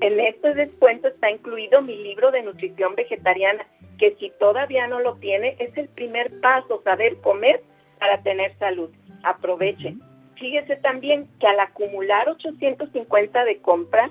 En 0.00 0.18
este 0.18 0.52
descuento 0.52 1.06
está 1.06 1.30
incluido 1.30 1.80
mi 1.80 1.94
libro 1.94 2.32
de 2.32 2.42
nutrición 2.42 2.96
vegetariana, 2.96 3.64
que 4.00 4.16
si 4.16 4.32
todavía 4.40 4.88
no 4.88 4.98
lo 4.98 5.14
tiene, 5.18 5.54
es 5.60 5.76
el 5.76 5.88
primer 5.90 6.40
paso, 6.40 6.82
saber 6.82 7.18
comer 7.18 7.62
para 8.00 8.22
tener 8.22 8.56
salud. 8.58 8.90
Aprovechen. 9.22 10.02
Fíjese 10.36 10.76
también 10.76 11.28
que 11.38 11.46
al 11.46 11.60
acumular 11.60 12.28
850 12.28 13.44
de 13.44 13.58
compra, 13.58 14.10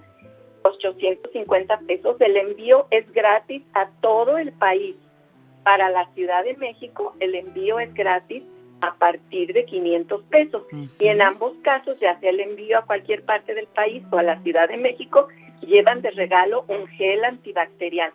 850 0.64 1.80
pesos. 1.80 2.16
El 2.20 2.38
envío 2.38 2.88
es 2.92 3.12
gratis 3.12 3.64
a 3.74 3.90
todo 4.02 4.38
el 4.38 4.52
país. 4.54 4.96
Para 5.64 5.90
la 5.90 6.08
Ciudad 6.14 6.44
de 6.44 6.56
México, 6.56 7.16
el 7.20 7.36
envío 7.36 7.80
es 7.80 7.94
gratis 7.94 8.44
a 8.82 8.94
partir 8.96 9.54
de 9.54 9.66
500 9.66 10.24
pesos. 10.24 10.64
Y 11.00 11.08
en 11.08 11.22
ambos 11.22 11.54
casos, 11.64 12.00
ya 12.00 12.18
sea 12.20 12.30
el 12.30 12.40
envío 12.40 12.78
a 12.78 12.86
cualquier 12.86 13.24
parte 13.24 13.54
del 13.54 13.68
país 13.68 14.04
o 14.12 14.18
a 14.18 14.24
la 14.24 14.42
Ciudad 14.42 14.70
de 14.70 14.78
México, 14.78 15.28
llevan 15.62 16.02
de 16.02 16.12
regalo 16.12 16.64
un 16.68 16.88
gel 16.88 17.26
antibacterial. 17.26 18.14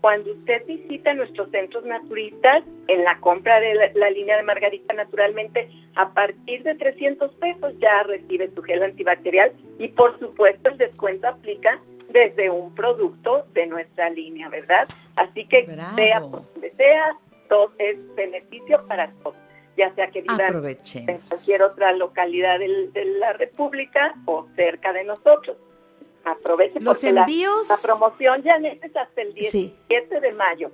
Cuando 0.00 0.32
usted 0.32 0.64
visita 0.66 1.12
nuestros 1.12 1.50
centros 1.50 1.84
naturistas, 1.84 2.64
en 2.88 3.04
la 3.04 3.18
compra 3.20 3.60
de 3.60 3.92
la, 3.94 4.10
línea 4.10 4.36
de 4.36 4.42
Margarita, 4.42 4.94
naturalmente, 4.94 5.68
a 5.94 6.08
partir 6.14 6.62
de 6.62 6.74
300 6.74 7.34
pesos 7.34 7.74
ya 7.78 8.02
recibe 8.04 8.50
su 8.54 8.62
gel 8.62 8.82
antibacterial 8.82 9.52
y 9.78 9.88
por 9.88 10.18
supuesto 10.18 10.70
el 10.70 10.78
descuento 10.78 11.28
aplica 11.28 11.80
desde 12.08 12.50
un 12.50 12.74
producto 12.74 13.46
de 13.52 13.66
nuestra 13.66 14.10
línea, 14.10 14.48
¿verdad? 14.48 14.88
Así 15.16 15.46
que 15.46 15.66
sea 15.66 16.20
por 16.20 16.50
donde 16.52 16.70
sea, 16.76 17.16
todo 17.48 17.72
es 17.78 17.98
beneficio 18.14 18.84
para 18.88 19.12
todos, 19.22 19.36
ya 19.76 19.94
sea 19.94 20.08
que 20.08 20.22
vivan 20.22 20.66
en 20.66 21.18
cualquier 21.20 21.62
otra 21.62 21.92
localidad 21.92 22.58
de 22.58 23.04
la 23.18 23.34
República 23.34 24.14
o 24.24 24.48
cerca 24.56 24.92
de 24.92 25.04
nosotros 25.04 25.56
aproveche 26.24 26.80
los 26.80 27.02
envíos. 27.04 27.68
La, 27.68 27.76
promoción 27.82 28.42
ya 28.42 28.56
es 28.56 28.96
hasta 28.96 29.22
el 29.22 29.34
17 29.34 30.20
de 30.20 30.32
mayo. 30.32 30.70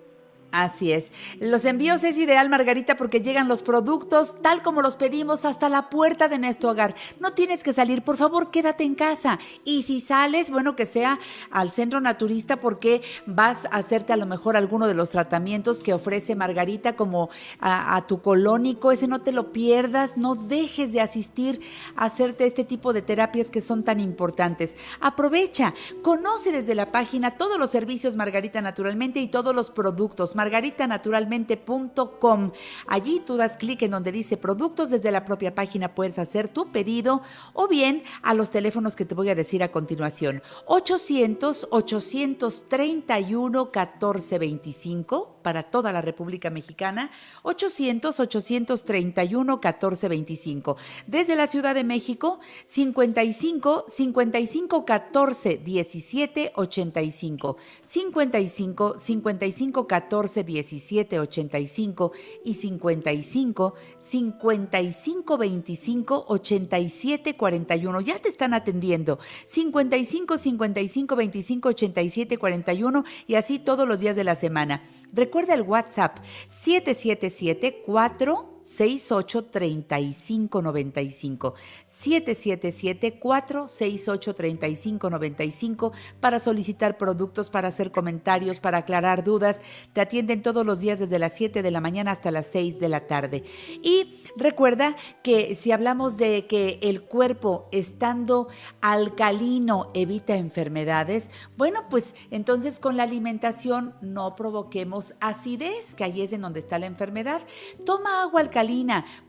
Así 0.56 0.90
es. 0.90 1.12
Los 1.38 1.66
envíos 1.66 2.02
es 2.02 2.16
ideal, 2.16 2.48
Margarita, 2.48 2.96
porque 2.96 3.20
llegan 3.20 3.46
los 3.46 3.62
productos 3.62 4.40
tal 4.40 4.62
como 4.62 4.80
los 4.80 4.96
pedimos 4.96 5.44
hasta 5.44 5.68
la 5.68 5.90
puerta 5.90 6.28
de 6.28 6.38
nuestro 6.38 6.70
hogar. 6.70 6.94
No 7.20 7.32
tienes 7.32 7.62
que 7.62 7.74
salir, 7.74 8.00
por 8.00 8.16
favor, 8.16 8.50
quédate 8.50 8.82
en 8.82 8.94
casa. 8.94 9.38
Y 9.64 9.82
si 9.82 10.00
sales, 10.00 10.50
bueno, 10.50 10.74
que 10.74 10.86
sea 10.86 11.18
al 11.50 11.72
centro 11.72 12.00
naturista 12.00 12.56
porque 12.56 13.02
vas 13.26 13.66
a 13.66 13.76
hacerte 13.76 14.14
a 14.14 14.16
lo 14.16 14.24
mejor 14.24 14.56
alguno 14.56 14.86
de 14.86 14.94
los 14.94 15.10
tratamientos 15.10 15.82
que 15.82 15.92
ofrece 15.92 16.34
Margarita 16.34 16.96
como 16.96 17.28
a, 17.60 18.06
tu 18.06 18.22
colónico. 18.22 18.92
Ese 18.92 19.08
no 19.08 19.20
te 19.20 19.32
lo 19.32 19.52
pierdas, 19.52 20.16
no 20.16 20.36
dejes 20.36 20.90
de 20.94 21.02
asistir 21.02 21.60
a 21.96 22.06
hacerte 22.06 22.46
este 22.46 22.64
tipo 22.64 22.94
de 22.94 23.02
terapias 23.02 23.50
que 23.50 23.60
son 23.60 23.84
tan 23.84 24.00
importantes. 24.00 24.74
Aprovecha, 25.00 25.74
conoce 26.00 26.50
desde 26.50 26.74
la 26.74 26.92
página 26.92 27.36
todos 27.36 27.58
los 27.58 27.68
servicios 27.68 28.16
Margarita 28.16 28.62
Naturalmente 28.62 29.20
y 29.20 29.28
todos 29.28 29.54
los 29.54 29.70
productos 29.70 30.34
margaritanaturalmente.com. 30.46 32.52
Allí 32.86 33.20
tú 33.26 33.36
das 33.36 33.56
clic 33.56 33.82
en 33.82 33.90
donde 33.90 34.12
dice 34.12 34.36
productos, 34.36 34.90
desde 34.90 35.10
la 35.10 35.24
propia 35.24 35.54
página 35.54 35.94
puedes 35.94 36.18
hacer 36.18 36.48
tu 36.48 36.70
pedido 36.70 37.22
o 37.52 37.68
bien 37.68 38.02
a 38.22 38.34
los 38.34 38.50
teléfonos 38.50 38.96
que 38.96 39.04
te 39.04 39.14
voy 39.14 39.30
a 39.30 39.34
decir 39.34 39.62
a 39.62 39.72
continuación. 39.72 40.42
800 40.66 41.68
831 41.70 43.64
1425 43.64 45.36
para 45.42 45.62
toda 45.62 45.92
la 45.92 46.02
República 46.02 46.50
Mexicana, 46.50 47.10
800 47.42 48.18
831 48.18 49.44
1425. 49.44 50.76
Desde 51.06 51.36
la 51.36 51.46
Ciudad 51.46 51.74
de 51.74 51.84
México, 51.84 52.40
55 52.66 53.84
55 53.88 54.84
14 54.84 55.56
17 55.58 56.52
85. 56.56 57.56
55 57.84 58.98
55 58.98 59.86
14 59.86 60.35
17 60.44 61.20
85 61.20 62.12
y 62.44 62.54
55 62.54 63.74
55 63.98 65.38
25 65.38 66.24
87 66.28 67.36
41. 67.36 68.00
Ya 68.00 68.18
te 68.18 68.28
están 68.28 68.54
atendiendo. 68.54 69.18
55 69.46 70.38
55 70.38 71.16
25 71.16 71.68
87 71.68 72.38
41 72.38 73.04
y 73.26 73.34
así 73.34 73.58
todos 73.58 73.86
los 73.86 74.00
días 74.00 74.16
de 74.16 74.24
la 74.24 74.34
semana. 74.34 74.82
Recuerda 75.12 75.54
el 75.54 75.62
WhatsApp 75.62 76.18
777 76.48 77.82
4 77.84 78.55
683595 78.66 81.54
777 81.86 83.20
468 83.20 84.34
3595 84.34 85.92
para 86.18 86.40
solicitar 86.40 86.98
productos, 86.98 87.48
para 87.48 87.68
hacer 87.68 87.92
comentarios, 87.92 88.58
para 88.58 88.78
aclarar 88.78 89.22
dudas. 89.22 89.62
Te 89.92 90.00
atienden 90.00 90.42
todos 90.42 90.66
los 90.66 90.80
días 90.80 90.98
desde 90.98 91.20
las 91.20 91.34
7 91.34 91.62
de 91.62 91.70
la 91.70 91.80
mañana 91.80 92.10
hasta 92.10 92.32
las 92.32 92.48
6 92.48 92.80
de 92.80 92.88
la 92.88 93.06
tarde. 93.06 93.44
Y 93.82 94.16
recuerda 94.36 94.96
que 95.22 95.54
si 95.54 95.70
hablamos 95.70 96.16
de 96.16 96.48
que 96.48 96.80
el 96.82 97.02
cuerpo 97.02 97.68
estando 97.70 98.48
alcalino 98.80 99.92
evita 99.94 100.34
enfermedades, 100.34 101.30
bueno, 101.56 101.84
pues 101.88 102.16
entonces 102.32 102.80
con 102.80 102.96
la 102.96 103.04
alimentación 103.04 103.94
no 104.00 104.34
provoquemos 104.34 105.14
acidez, 105.20 105.94
que 105.94 106.02
ahí 106.02 106.22
es 106.22 106.32
en 106.32 106.40
donde 106.40 106.58
está 106.58 106.80
la 106.80 106.86
enfermedad. 106.86 107.42
Toma 107.84 108.22
agua 108.22 108.40
alcalina 108.40 108.55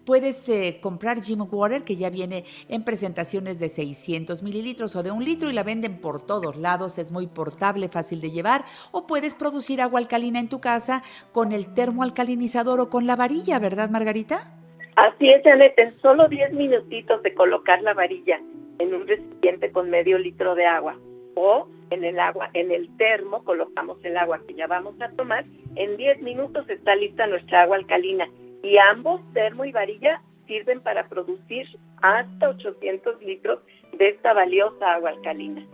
Puedes 0.05 0.47
eh, 0.47 0.79
comprar 0.81 1.21
Jim 1.21 1.45
Water, 1.51 1.83
que 1.83 1.97
ya 1.97 2.09
viene 2.09 2.45
en 2.69 2.85
presentaciones 2.85 3.59
de 3.59 3.67
600 3.67 4.41
mililitros 4.41 4.95
o 4.95 5.03
de 5.03 5.11
un 5.11 5.25
litro 5.25 5.49
y 5.49 5.53
la 5.53 5.63
venden 5.63 5.99
por 5.99 6.25
todos 6.25 6.55
lados. 6.55 6.97
Es 6.97 7.11
muy 7.11 7.27
portable, 7.27 7.89
fácil 7.89 8.21
de 8.21 8.31
llevar. 8.31 8.63
O 8.91 9.05
puedes 9.05 9.35
producir 9.35 9.81
agua 9.81 9.99
alcalina 9.99 10.39
en 10.39 10.47
tu 10.47 10.61
casa 10.61 11.03
con 11.33 11.51
el 11.51 11.73
termoalcalinizador 11.73 12.79
o 12.79 12.89
con 12.89 13.05
la 13.05 13.17
varilla, 13.17 13.59
¿verdad, 13.59 13.89
Margarita? 13.89 14.53
Así 14.95 15.29
es, 15.29 15.43
Janet. 15.43 15.73
En 15.77 15.91
solo 15.99 16.29
10 16.29 16.53
minutitos 16.53 17.21
de 17.21 17.33
colocar 17.33 17.81
la 17.81 17.93
varilla 17.93 18.39
en 18.79 18.93
un 18.93 19.07
recipiente 19.07 19.71
con 19.71 19.89
medio 19.89 20.17
litro 20.17 20.55
de 20.55 20.65
agua 20.65 20.95
o 21.35 21.67
en 21.89 22.03
el 22.03 22.19
agua, 22.19 22.49
en 22.53 22.71
el 22.71 22.95
termo, 22.97 23.43
colocamos 23.43 23.97
el 24.03 24.17
agua 24.17 24.39
que 24.47 24.53
ya 24.53 24.67
vamos 24.67 24.99
a 25.01 25.09
tomar. 25.09 25.43
En 25.75 25.97
10 25.97 26.21
minutos 26.21 26.69
está 26.69 26.95
lista 26.95 27.27
nuestra 27.27 27.63
agua 27.63 27.75
alcalina 27.75 28.27
y 28.63 28.77
ambos, 28.77 29.21
termo 29.33 29.65
y 29.65 29.71
varilla, 29.71 30.21
sirven 30.47 30.81
para 30.81 31.07
producir 31.07 31.67
hasta 32.01 32.49
800 32.49 33.21
litros 33.21 33.59
de 33.97 34.09
esta 34.09 34.33
valiosa 34.33 34.93
agua 34.93 35.11
alcalina. 35.11 35.65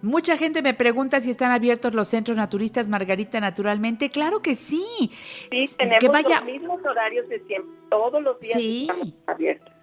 Mucha 0.00 0.36
gente 0.36 0.62
me 0.62 0.74
pregunta 0.74 1.20
si 1.20 1.30
están 1.30 1.50
abiertos 1.50 1.92
los 1.92 2.06
centros 2.06 2.36
naturistas 2.36 2.88
Margarita 2.88 3.40
naturalmente. 3.40 4.10
Claro 4.10 4.40
que 4.40 4.54
sí. 4.54 4.84
Sí, 5.50 5.68
tenemos 5.76 5.98
que 5.98 6.08
vaya... 6.08 6.36
los 6.36 6.44
mismos 6.44 6.84
horarios 6.84 7.28
de 7.28 7.40
siempre. 7.40 7.72
Todos 7.90 8.22
los 8.22 8.38
días 8.38 8.60
estamos 8.60 9.14
abiertos. 9.26 9.77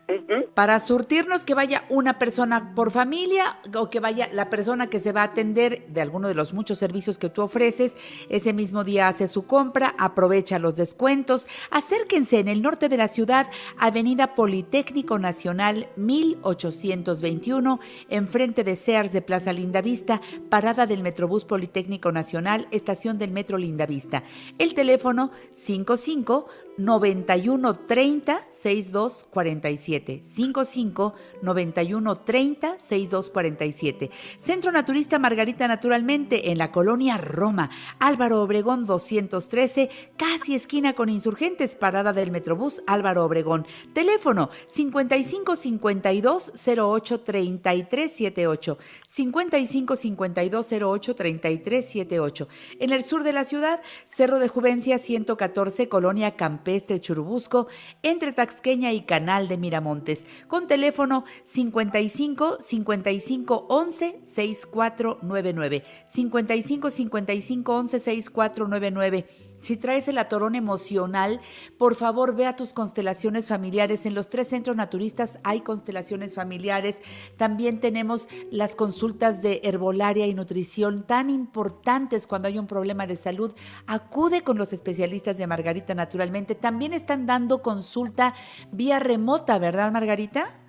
Para 0.53 0.79
surtirnos 0.79 1.45
que 1.45 1.55
vaya 1.55 1.83
una 1.89 2.19
persona 2.19 2.73
por 2.75 2.91
familia 2.91 3.59
o 3.75 3.89
que 3.89 3.99
vaya 3.99 4.29
la 4.31 4.49
persona 4.49 4.87
que 4.87 4.99
se 4.99 5.11
va 5.11 5.21
a 5.21 5.25
atender 5.25 5.85
de 5.87 6.01
alguno 6.01 6.27
de 6.27 6.35
los 6.35 6.53
muchos 6.53 6.77
servicios 6.77 7.17
que 7.17 7.29
tú 7.29 7.41
ofreces, 7.41 7.97
ese 8.29 8.53
mismo 8.53 8.83
día 8.83 9.07
hace 9.07 9.27
su 9.27 9.47
compra, 9.47 9.95
aprovecha 9.97 10.59
los 10.59 10.75
descuentos. 10.75 11.47
Acérquense 11.71 12.39
en 12.39 12.47
el 12.47 12.61
norte 12.61 12.87
de 12.87 12.97
la 12.97 13.07
ciudad, 13.07 13.47
Avenida 13.77 14.35
Politécnico 14.35 15.17
Nacional 15.17 15.89
1821, 15.95 17.79
enfrente 18.09 18.63
de 18.63 18.75
Sears 18.75 19.11
de 19.11 19.21
Plaza 19.23 19.53
Lindavista, 19.53 20.21
parada 20.49 20.85
del 20.85 21.01
Metrobús 21.01 21.45
Politécnico 21.45 22.11
Nacional, 22.11 22.67
estación 22.71 23.17
del 23.17 23.31
Metro 23.31 23.57
Lindavista. 23.57 24.23
El 24.59 24.73
teléfono 24.73 25.31
55 25.53 26.47
91 26.77 27.73
30 27.73 28.47
62 28.49 29.27
47 29.29 30.21
55 30.23 31.13
91 31.41 32.15
30 32.17 32.79
62 32.79 33.29
47 33.29 34.11
Centro 34.37 34.71
Naturista 34.71 35.17
Margarita 35.19 35.67
Naturalmente 35.67 36.51
en 36.51 36.57
la 36.57 36.71
colonia 36.71 37.17
Roma. 37.17 37.69
Álvaro 37.99 38.41
Obregón 38.41 38.85
213 38.85 39.89
casi 40.17 40.55
esquina 40.55 40.93
con 40.93 41.09
Insurgentes 41.09 41.75
parada 41.75 42.11
del 42.11 42.31
Metrobús 42.31 42.81
Álvaro 42.87 43.23
Obregón. 43.23 43.65
Teléfono 43.93 44.49
55 44.67 45.55
52 45.55 46.53
08 46.77 47.21
33 47.21 48.11
78 48.11 48.77
55 49.07 49.95
52 49.95 50.71
08 50.73 51.15
33 51.15 51.85
78 51.85 52.47
en 52.79 52.91
el 52.91 53.03
sur 53.03 53.23
de 53.23 53.33
la 53.33 53.45
ciudad 53.45 53.81
Cerro 54.07 54.39
de 54.39 54.49
Juvencia 54.49 54.99
114 54.99 55.87
colonia 55.87 56.35
Camp 56.35 56.64
Campestre 56.65 56.99
Churubusco, 56.99 57.67
entre 58.01 58.33
Taxqueña 58.33 58.91
y 58.91 59.01
Canal 59.01 59.47
de 59.47 59.55
Miramontes, 59.55 60.25
con 60.47 60.65
teléfono 60.65 61.23
55 61.43 62.57
55 62.59 63.67
11 63.69 64.21
6499. 64.25 65.83
55 66.07 66.89
55 66.89 67.75
11 67.75 67.99
6499. 67.99 69.27
Si 69.65 69.77
traes 69.77 70.07
el 70.07 70.19
atorón 70.19 70.53
emocional, 70.53 71.41
por 71.79 71.95
favor 71.95 72.35
ve 72.35 72.45
a 72.45 72.55
tus 72.55 72.71
constelaciones 72.71 73.49
familiares. 73.49 74.05
En 74.05 74.13
los 74.13 74.29
tres 74.29 74.47
centros 74.47 74.77
naturistas 74.77 75.39
hay 75.43 75.61
constelaciones 75.61 76.35
familiares. 76.35 77.01
También 77.35 77.79
tenemos 77.79 78.29
las 78.51 78.75
consultas 78.75 79.41
de 79.41 79.61
herbolaria 79.63 80.27
y 80.27 80.35
nutrición 80.35 81.01
tan 81.01 81.31
importantes 81.31 82.27
cuando 82.27 82.47
hay 82.47 82.59
un 82.59 82.67
problema 82.67 83.07
de 83.07 83.15
salud. 83.15 83.55
Acude 83.87 84.43
con 84.43 84.59
los 84.59 84.71
especialistas 84.71 85.39
de 85.39 85.47
Margarita 85.47 85.95
Naturalmente. 85.95 86.53
También 86.53 86.93
están 86.93 87.25
dando 87.25 87.63
consulta 87.63 88.35
vía 88.71 88.99
remota, 88.99 89.57
¿verdad, 89.57 89.91
Margarita? 89.91 90.59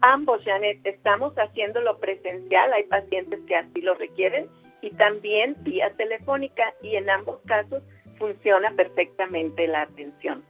ambos, 0.00 0.40
Janet, 0.42 0.80
estamos 0.84 1.34
haciéndolo 1.34 1.98
presencial. 1.98 2.72
Hay 2.72 2.84
pacientes 2.84 3.40
que 3.46 3.56
así 3.56 3.82
lo 3.82 3.92
requieren 3.94 4.48
y 4.80 4.88
también 4.92 5.54
vía 5.60 5.92
telefónica 5.98 6.72
y 6.82 6.96
en 6.96 7.10
ambos 7.10 7.38
casos 7.46 7.82
funciona 8.22 8.70
perfectamente 8.76 9.66
la 9.66 9.82
atención. 9.82 10.44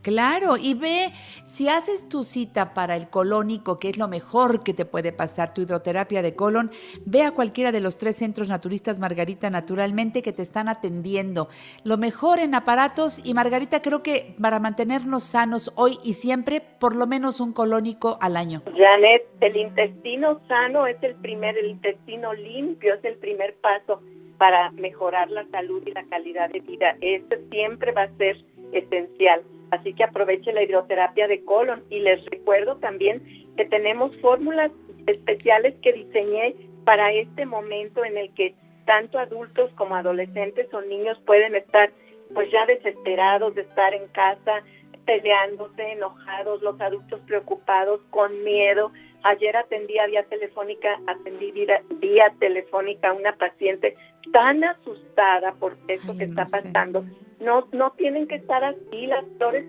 Claro, 0.00 0.56
y 0.56 0.72
ve, 0.72 1.10
si 1.44 1.68
haces 1.68 2.08
tu 2.08 2.24
cita 2.24 2.72
para 2.72 2.96
el 2.96 3.10
colónico, 3.10 3.78
que 3.78 3.90
es 3.90 3.98
lo 3.98 4.08
mejor 4.08 4.64
que 4.64 4.72
te 4.72 4.86
puede 4.86 5.12
pasar, 5.12 5.52
tu 5.52 5.60
hidroterapia 5.60 6.22
de 6.22 6.34
colon, 6.34 6.70
ve 7.04 7.22
a 7.22 7.32
cualquiera 7.32 7.70
de 7.70 7.80
los 7.80 7.98
tres 7.98 8.16
centros 8.16 8.48
naturistas 8.48 8.98
Margarita 8.98 9.50
naturalmente 9.50 10.22
que 10.22 10.32
te 10.32 10.40
están 10.40 10.70
atendiendo. 10.70 11.48
Lo 11.84 11.98
mejor 11.98 12.38
en 12.38 12.54
aparatos 12.54 13.20
y 13.22 13.34
Margarita 13.34 13.82
creo 13.82 14.02
que 14.02 14.34
para 14.40 14.58
mantenernos 14.58 15.24
sanos 15.24 15.70
hoy 15.76 15.98
y 16.02 16.14
siempre, 16.14 16.62
por 16.62 16.96
lo 16.96 17.06
menos 17.06 17.38
un 17.38 17.52
colónico 17.52 18.16
al 18.22 18.38
año. 18.38 18.62
Janet, 18.74 19.26
el 19.42 19.56
intestino 19.58 20.40
sano 20.48 20.86
es 20.86 20.96
el 21.02 21.14
primer, 21.16 21.58
el 21.58 21.66
intestino 21.66 22.32
limpio 22.32 22.94
es 22.94 23.04
el 23.04 23.16
primer 23.16 23.54
paso 23.56 24.00
para 24.40 24.70
mejorar 24.70 25.30
la 25.30 25.44
salud 25.48 25.82
y 25.86 25.90
la 25.90 26.02
calidad 26.04 26.48
de 26.48 26.60
vida. 26.60 26.96
Esto 27.02 27.36
siempre 27.50 27.92
va 27.92 28.04
a 28.04 28.16
ser 28.16 28.38
esencial. 28.72 29.42
Así 29.70 29.92
que 29.92 30.02
aproveche 30.02 30.50
la 30.54 30.62
hidroterapia 30.62 31.28
de 31.28 31.44
colon 31.44 31.84
y 31.90 31.98
les 31.98 32.24
recuerdo 32.24 32.76
también 32.76 33.22
que 33.58 33.66
tenemos 33.66 34.16
fórmulas 34.22 34.72
especiales 35.06 35.74
que 35.82 35.92
diseñé 35.92 36.54
para 36.86 37.12
este 37.12 37.44
momento 37.44 38.02
en 38.02 38.16
el 38.16 38.32
que 38.32 38.54
tanto 38.86 39.18
adultos 39.18 39.70
como 39.74 39.94
adolescentes 39.94 40.72
o 40.72 40.80
niños 40.80 41.18
pueden 41.26 41.54
estar 41.54 41.90
pues 42.32 42.50
ya 42.50 42.64
desesperados 42.64 43.54
de 43.54 43.60
estar 43.60 43.92
en 43.92 44.08
casa, 44.08 44.62
peleándose, 45.04 45.82
enojados, 45.82 46.62
los 46.62 46.80
adultos 46.80 47.20
preocupados, 47.26 48.00
con 48.08 48.42
miedo. 48.42 48.90
Ayer 49.22 49.56
atendí 49.56 49.98
a 49.98 50.06
vía 50.06 50.24
telefónica, 50.24 50.98
atendí 51.06 51.50
vía, 51.52 51.82
vía 52.00 52.32
telefónica 52.38 53.10
a 53.10 53.12
una 53.12 53.36
paciente 53.36 53.94
tan 54.32 54.64
asustada 54.64 55.52
por 55.52 55.76
eso 55.88 56.16
que 56.16 56.24
está 56.24 56.44
pasando. 56.44 57.04
No, 57.40 57.68
no 57.72 57.92
tienen 57.92 58.26
que 58.26 58.36
estar 58.36 58.62
así, 58.64 59.06
las 59.06 59.24
flores 59.36 59.66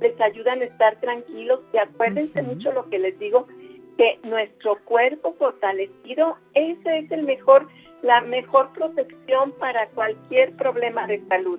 les 0.00 0.20
ayudan 0.20 0.62
a 0.62 0.64
estar 0.64 0.96
tranquilos 1.00 1.60
y 1.72 1.78
acuérdense 1.78 2.42
mucho 2.42 2.72
lo 2.72 2.88
que 2.88 2.98
les 2.98 3.18
digo, 3.18 3.46
que 3.96 4.18
nuestro 4.22 4.78
cuerpo 4.84 5.34
fortalecido, 5.34 6.36
ese 6.54 6.98
es 6.98 7.10
el 7.10 7.24
mejor, 7.24 7.68
la 8.02 8.20
mejor 8.20 8.72
protección 8.72 9.52
para 9.58 9.88
cualquier 9.88 10.52
problema 10.56 11.06
de 11.06 11.20
salud. 11.26 11.58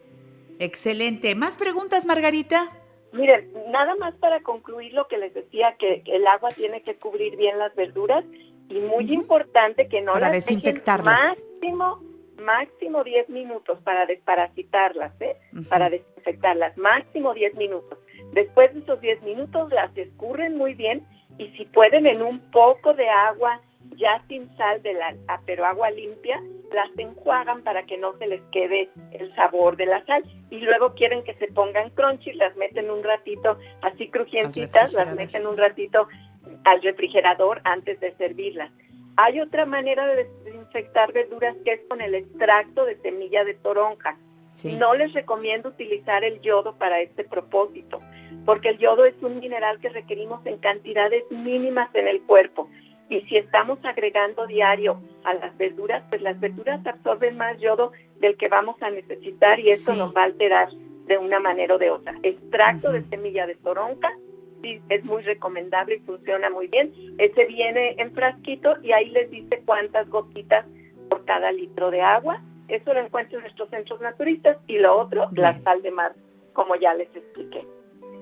Excelente. 0.58 1.34
¿Más 1.34 1.58
preguntas, 1.58 2.06
Margarita? 2.06 2.83
Miren, 3.14 3.52
nada 3.70 3.94
más 3.94 4.14
para 4.16 4.40
concluir 4.42 4.92
lo 4.92 5.06
que 5.08 5.18
les 5.18 5.32
decía, 5.32 5.76
que 5.78 6.02
el 6.06 6.26
agua 6.26 6.50
tiene 6.50 6.82
que 6.82 6.96
cubrir 6.96 7.36
bien 7.36 7.58
las 7.58 7.74
verduras 7.74 8.24
y 8.68 8.80
muy 8.80 9.10
importante 9.12 9.88
que 9.88 10.00
no 10.00 10.12
para 10.12 10.28
las 10.28 10.32
desinfectarlas. 10.32 11.20
máximo 11.20 12.00
máximo 12.44 13.04
10 13.04 13.28
minutos 13.30 13.78
para 13.82 14.06
desparasitarlas, 14.06 15.12
¿eh? 15.20 15.36
para 15.68 15.90
desinfectarlas, 15.90 16.76
máximo 16.76 17.34
10 17.34 17.54
minutos. 17.54 17.98
Después 18.32 18.72
de 18.74 18.80
esos 18.80 19.00
10 19.00 19.22
minutos 19.22 19.72
las 19.72 19.96
escurren 19.96 20.56
muy 20.56 20.74
bien 20.74 21.06
y 21.38 21.48
si 21.56 21.64
pueden 21.66 22.06
en 22.06 22.22
un 22.22 22.40
poco 22.50 22.94
de 22.94 23.08
agua 23.08 23.60
ya 23.96 24.22
sin 24.28 24.54
sal 24.56 24.82
de 24.82 24.94
la, 24.94 25.14
ah, 25.28 25.40
pero 25.46 25.64
agua 25.64 25.90
limpia, 25.90 26.40
las 26.72 26.90
enjuagan 26.98 27.62
para 27.62 27.84
que 27.84 27.96
no 27.98 28.16
se 28.18 28.26
les 28.26 28.42
quede 28.52 28.88
el 29.12 29.32
sabor 29.34 29.76
de 29.76 29.86
la 29.86 30.04
sal. 30.04 30.22
Y 30.50 30.58
luego 30.58 30.94
quieren 30.94 31.22
que 31.24 31.34
se 31.34 31.48
pongan 31.48 31.90
crunchy, 31.90 32.32
las 32.32 32.56
meten 32.56 32.90
un 32.90 33.02
ratito 33.02 33.58
así 33.82 34.08
crujientitas, 34.08 34.92
las 34.92 35.14
meten 35.14 35.46
un 35.46 35.56
ratito 35.56 36.08
al 36.64 36.82
refrigerador 36.82 37.60
antes 37.64 38.00
de 38.00 38.12
servirlas. 38.16 38.70
Hay 39.16 39.40
otra 39.40 39.64
manera 39.64 40.06
de 40.06 40.24
desinfectar 40.24 41.12
verduras 41.12 41.56
que 41.64 41.74
es 41.74 41.80
con 41.88 42.00
el 42.00 42.14
extracto 42.14 42.84
de 42.84 42.96
semilla 42.96 43.44
de 43.44 43.54
toronja. 43.54 44.16
No 44.78 44.94
les 44.94 45.12
recomiendo 45.12 45.70
utilizar 45.70 46.22
el 46.22 46.40
yodo 46.40 46.76
para 46.78 47.00
este 47.00 47.24
propósito, 47.24 48.00
porque 48.44 48.70
el 48.70 48.78
yodo 48.78 49.04
es 49.04 49.14
un 49.20 49.40
mineral 49.40 49.80
que 49.80 49.88
requerimos 49.88 50.44
en 50.46 50.58
cantidades 50.58 51.24
mínimas 51.30 51.92
en 51.94 52.06
el 52.06 52.22
cuerpo 52.22 52.68
y 53.08 53.20
si 53.22 53.36
estamos 53.36 53.78
agregando 53.84 54.46
diario 54.46 55.00
a 55.24 55.34
las 55.34 55.56
verduras, 55.56 56.02
pues 56.08 56.22
las 56.22 56.38
verduras 56.40 56.84
absorben 56.86 57.36
más 57.36 57.58
yodo 57.60 57.92
del 58.20 58.36
que 58.36 58.48
vamos 58.48 58.76
a 58.82 58.90
necesitar 58.90 59.60
y 59.60 59.70
esto 59.70 59.94
nos 59.94 60.14
va 60.14 60.22
a 60.22 60.26
alterar 60.26 60.70
de 61.06 61.18
una 61.18 61.38
manera 61.38 61.74
o 61.74 61.78
de 61.78 61.90
otra. 61.90 62.14
Extracto 62.22 62.92
de 62.92 63.02
semilla 63.04 63.46
de 63.46 63.56
toronja 63.56 64.10
sí 64.62 64.80
es 64.88 65.04
muy 65.04 65.22
recomendable 65.22 65.96
y 65.96 66.00
funciona 66.00 66.48
muy 66.48 66.68
bien. 66.68 66.92
Ese 67.18 67.44
viene 67.44 67.94
en 67.98 68.12
frasquito 68.12 68.74
y 68.82 68.92
ahí 68.92 69.10
les 69.10 69.30
dice 69.30 69.62
cuántas 69.66 70.08
gotitas 70.08 70.64
por 71.10 71.24
cada 71.26 71.52
litro 71.52 71.90
de 71.90 72.00
agua. 72.00 72.40
Eso 72.68 72.94
lo 72.94 73.00
encuentro 73.00 73.38
en 73.38 73.42
nuestros 73.44 73.68
centros 73.68 74.00
naturistas. 74.00 74.56
Y 74.66 74.78
lo 74.78 74.96
otro, 74.96 75.28
la 75.32 75.52
sal 75.60 75.82
de 75.82 75.90
mar, 75.90 76.14
como 76.54 76.74
ya 76.76 76.94
les 76.94 77.14
expliqué. 77.14 77.66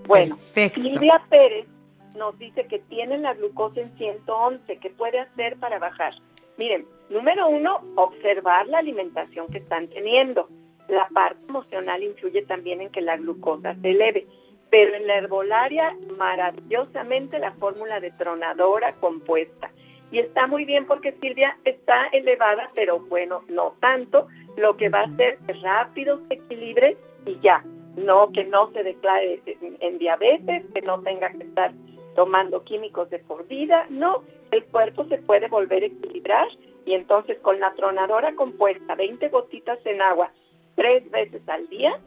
Bueno, 0.06 0.36
Silvia 0.36 1.22
Pérez 1.30 1.66
nos 2.14 2.38
dice 2.38 2.66
que 2.66 2.78
tiene 2.78 3.18
la 3.18 3.34
glucosa 3.34 3.80
en 3.80 3.96
111, 3.96 4.78
¿qué 4.78 4.90
puede 4.90 5.20
hacer 5.20 5.56
para 5.58 5.78
bajar? 5.78 6.12
Miren, 6.58 6.84
número 7.08 7.48
uno, 7.48 7.80
observar 7.96 8.66
la 8.66 8.78
alimentación 8.78 9.46
que 9.48 9.58
están 9.58 9.88
teniendo. 9.88 10.48
La 10.88 11.08
parte 11.08 11.40
emocional 11.48 12.02
influye 12.02 12.42
también 12.42 12.80
en 12.80 12.90
que 12.90 13.00
la 13.00 13.16
glucosa 13.16 13.74
se 13.80 13.90
eleve. 13.90 14.26
Pero 14.70 14.94
en 14.94 15.06
la 15.06 15.16
herbolaria, 15.16 15.96
maravillosamente 16.18 17.38
la 17.38 17.52
fórmula 17.52 18.00
de 18.00 18.10
tronadora 18.12 18.94
compuesta. 18.94 19.70
Y 20.10 20.18
está 20.18 20.46
muy 20.46 20.66
bien 20.66 20.86
porque 20.86 21.12
Silvia 21.20 21.56
está 21.64 22.06
elevada, 22.12 22.70
pero 22.74 23.00
bueno, 23.00 23.42
no 23.48 23.74
tanto. 23.80 24.28
Lo 24.56 24.76
que 24.76 24.90
va 24.90 25.00
a 25.00 25.04
hacer 25.04 25.38
es 25.48 25.62
rápido 25.62 26.20
se 26.28 26.34
equilibre 26.34 26.96
y 27.24 27.38
ya. 27.40 27.64
No 27.96 28.30
que 28.32 28.44
no 28.44 28.70
se 28.72 28.82
declare 28.82 29.40
en 29.80 29.98
diabetes, 29.98 30.64
que 30.74 30.82
no 30.82 31.00
tenga 31.00 31.30
que 31.30 31.44
estar 31.44 31.72
tomando 32.14 32.64
químicos 32.64 33.10
de 33.10 33.18
por 33.18 33.46
vida, 33.46 33.86
no, 33.88 34.22
el 34.50 34.64
cuerpo 34.64 35.04
se 35.06 35.18
puede 35.18 35.48
volver 35.48 35.82
a 35.82 35.86
equilibrar 35.86 36.48
y 36.84 36.94
entonces 36.94 37.38
con 37.40 37.60
la 37.60 37.72
tronadora 37.74 38.34
compuesta, 38.34 38.94
20 38.94 39.28
gotitas 39.28 39.78
en 39.84 40.02
agua, 40.02 40.30
tres 40.74 41.08
veces 41.10 41.42
al 41.48 41.68
día, 41.68 41.98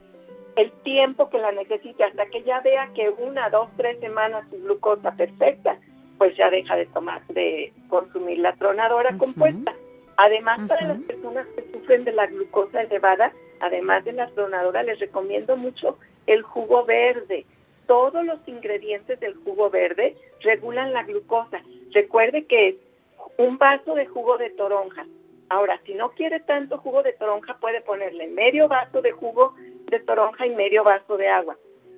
el 0.56 0.72
tiempo 0.84 1.30
que 1.30 1.38
la 1.38 1.52
necesite 1.52 2.04
hasta 2.04 2.26
que 2.28 2.44
ya 2.44 2.62
vea 2.62 2.90
que 2.94 3.10
una, 3.10 3.50
dos, 3.50 3.70
tres 3.78 4.00
semanas 4.00 4.46
su 4.50 4.58
glucosa 4.62 5.12
perfecta, 5.12 5.78
pues 6.18 6.36
ya 6.38 6.50
deja 6.50 6.76
de 6.76 6.86
tomar, 6.88 7.26
de 7.28 7.74
consumir 7.90 8.40
la 8.40 8.54
tronadora 8.54 9.18
compuesta. 9.18 9.74
Además, 10.18 10.62
para 10.68 10.88
las 10.88 11.00
personas 11.00 11.46
que 11.48 11.72
sufren 11.74 12.06
de 12.06 12.14
la 12.14 12.28
glucosa 12.28 12.82
elevada, 12.82 13.34
además 13.60 14.06
de 14.06 14.14
la 14.14 14.28
tronadora, 14.28 14.84
les 14.84 15.00
recomiendo 15.00 15.58
mucho 15.58 15.98
el 16.26 16.42
jugo 16.42 16.86
verde 16.86 17.46
todos 17.86 18.26
los 18.26 18.40
ingredientes 18.48 19.20
del 19.20 19.36
jugo 19.36 19.70
verde 19.70 20.16
regulan 20.42 20.94
la 20.94 21.04
glucosa. 21.04 21.62
Recuerde 21.92 22.46
que 22.46 22.70
es 22.70 22.76
un 23.38 23.58
vaso 23.58 23.96
de 23.96 24.06
jugo 24.06 24.38
de 24.38 24.50
toronja. 24.52 25.06
Ahora, 25.50 25.80
si 25.86 25.94
no 25.94 26.10
quiere 26.12 26.40
tanto 26.40 26.78
jugo 26.78 27.04
de 27.04 27.14
toronja, 27.14 27.58
puede 27.60 27.82
ponerle 27.82 28.28
medio 28.28 28.68
vaso 28.68 29.02
de 29.02 29.12
jugo 29.12 29.54
de 29.90 30.00
toronja 30.00 30.46
y 30.46 30.56
medio 30.56 30.84
vaso 30.84 31.18
de 31.18 31.28
agua. 31.28 31.58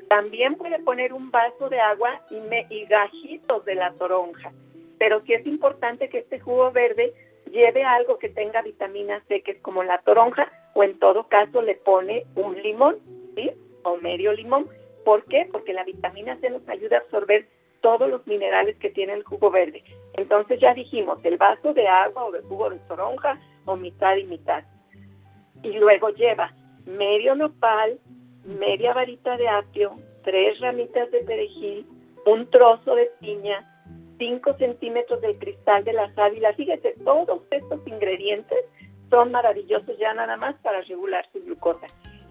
También 0.10 0.56
puede 0.56 0.80
poner 0.80 1.14
un 1.14 1.32
vaso 1.32 1.70
de 1.70 1.80
agua 1.80 2.22
y, 2.30 2.38
y 2.74 2.86
gajitos 2.86 3.66
de 3.66 3.76
la 3.76 3.94
toronja. 3.94 4.52
Pero 4.98 5.22
sí 5.22 5.34
es 5.34 5.46
importante 5.46 6.10
que 6.10 6.20
este 6.20 6.40
jugo 6.40 6.72
verde 6.72 7.14
lleve 7.52 7.84
algo 7.84 8.18
que 8.18 8.30
tenga 8.30 8.62
vitamina 8.62 9.22
C, 9.28 9.42
que 9.42 9.52
es 9.52 9.62
como 9.62 9.84
la 9.84 10.00
toronja, 10.00 10.50
o 10.74 10.84
en 10.84 10.98
todo 11.00 11.28
caso 11.28 11.62
le 11.62 11.76
pone 11.76 12.26
un 12.36 12.62
limón, 12.62 12.98
¿sí? 13.36 13.52
O 13.84 13.98
medio 13.98 14.34
limón 14.34 14.68
¿Por 15.08 15.24
qué? 15.24 15.48
Porque 15.50 15.72
la 15.72 15.86
vitamina 15.86 16.36
C 16.42 16.50
nos 16.50 16.68
ayuda 16.68 16.98
a 16.98 17.00
absorber 17.00 17.48
todos 17.80 18.10
los 18.10 18.28
minerales 18.28 18.76
que 18.76 18.90
tiene 18.90 19.14
el 19.14 19.24
jugo 19.24 19.50
verde. 19.50 19.82
Entonces 20.16 20.60
ya 20.60 20.74
dijimos, 20.74 21.24
el 21.24 21.38
vaso 21.38 21.74
de 21.74 21.88
agua 21.88 22.26
o 22.26 22.32
de 22.34 22.42
jugo 22.42 22.70
de 22.70 22.80
toronja 22.90 23.40
o 23.64 23.78
mitad 23.78 24.18
y 24.18 24.26
mitad. 24.26 24.66
Y 25.64 25.72
luego 25.78 26.10
lleva 26.10 26.52
medio 26.86 27.36
nopal, 27.36 27.98
media 28.44 28.94
varita 28.94 29.38
de 29.38 29.48
apio, 29.48 29.96
tres 30.26 30.60
ramitas 30.60 31.10
de 31.12 31.20
perejil, 31.20 31.88
un 32.26 32.50
trozo 32.50 32.94
de 32.94 33.10
piña, 33.22 33.66
cinco 34.18 34.56
centímetros 34.56 35.22
del 35.22 35.40
cristal 35.40 35.86
de 35.86 35.94
la 35.94 36.14
sábila. 36.16 36.52
Fíjese, 36.52 36.96
todos 37.06 37.44
estos 37.52 37.80
ingredientes 37.88 38.60
son 39.10 39.32
maravillosos 39.32 39.98
ya 39.98 40.14
nada 40.14 40.36
más 40.36 40.56
para 40.56 40.82
regular 40.82 41.26
su 41.32 41.42
glucosa 41.46 41.88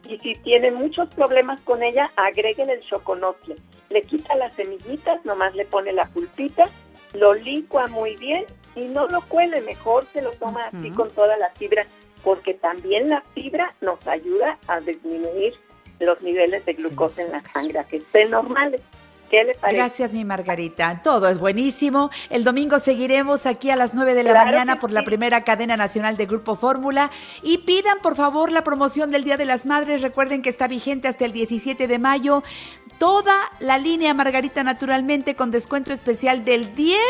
y 0.08 0.18
si 0.18 0.34
tiene 0.34 0.70
muchos 0.70 1.08
problemas 1.14 1.60
con 1.62 1.82
ella, 1.82 2.10
agreguen 2.16 2.70
el 2.70 2.80
choconotle. 2.80 3.56
Le 3.90 4.02
quita 4.02 4.34
las 4.36 4.54
semillitas, 4.54 5.24
nomás 5.24 5.54
le 5.54 5.64
pone 5.64 5.92
la 5.92 6.04
pulpita, 6.08 6.64
lo 7.14 7.34
licua 7.34 7.86
muy 7.86 8.16
bien 8.16 8.44
y 8.74 8.82
no 8.82 9.06
lo 9.08 9.20
cuele, 9.22 9.60
mejor 9.60 10.04
se 10.06 10.22
lo 10.22 10.30
toma 10.32 10.66
así 10.66 10.90
con 10.90 11.10
toda 11.10 11.36
la 11.36 11.50
fibra, 11.50 11.86
porque 12.22 12.54
también 12.54 13.08
la 13.08 13.22
fibra 13.34 13.74
nos 13.80 14.04
ayuda 14.06 14.58
a 14.66 14.80
disminuir 14.80 15.54
los 16.00 16.20
niveles 16.20 16.64
de 16.66 16.74
glucosa 16.74 17.22
en 17.22 17.32
la 17.32 17.40
sangre, 17.40 17.84
que 17.88 17.96
estén 17.96 18.30
normales. 18.30 18.82
¿Qué 19.30 19.44
le 19.44 19.54
parece? 19.54 19.76
Gracias, 19.76 20.12
mi 20.12 20.24
Margarita. 20.24 21.00
Todo 21.02 21.28
es 21.28 21.38
buenísimo. 21.38 22.10
El 22.30 22.44
domingo 22.44 22.78
seguiremos 22.78 23.46
aquí 23.46 23.70
a 23.70 23.76
las 23.76 23.94
9 23.94 24.14
de 24.14 24.22
la 24.22 24.34
mañana 24.34 24.78
por 24.78 24.92
la 24.92 25.04
primera 25.04 25.44
cadena 25.44 25.76
nacional 25.76 26.16
de 26.16 26.26
Grupo 26.26 26.56
Fórmula. 26.56 27.10
Y 27.42 27.58
pidan, 27.58 27.98
por 28.02 28.16
favor, 28.16 28.52
la 28.52 28.62
promoción 28.64 29.10
del 29.10 29.24
Día 29.24 29.36
de 29.36 29.44
las 29.44 29.66
Madres. 29.66 30.02
Recuerden 30.02 30.42
que 30.42 30.50
está 30.50 30.68
vigente 30.68 31.08
hasta 31.08 31.24
el 31.24 31.32
17 31.32 31.88
de 31.88 31.98
mayo. 31.98 32.42
Toda 32.98 33.50
la 33.60 33.78
línea 33.78 34.14
Margarita, 34.14 34.62
naturalmente, 34.62 35.34
con 35.34 35.50
descuento 35.50 35.92
especial 35.92 36.44
del 36.44 36.74
10 36.74 37.00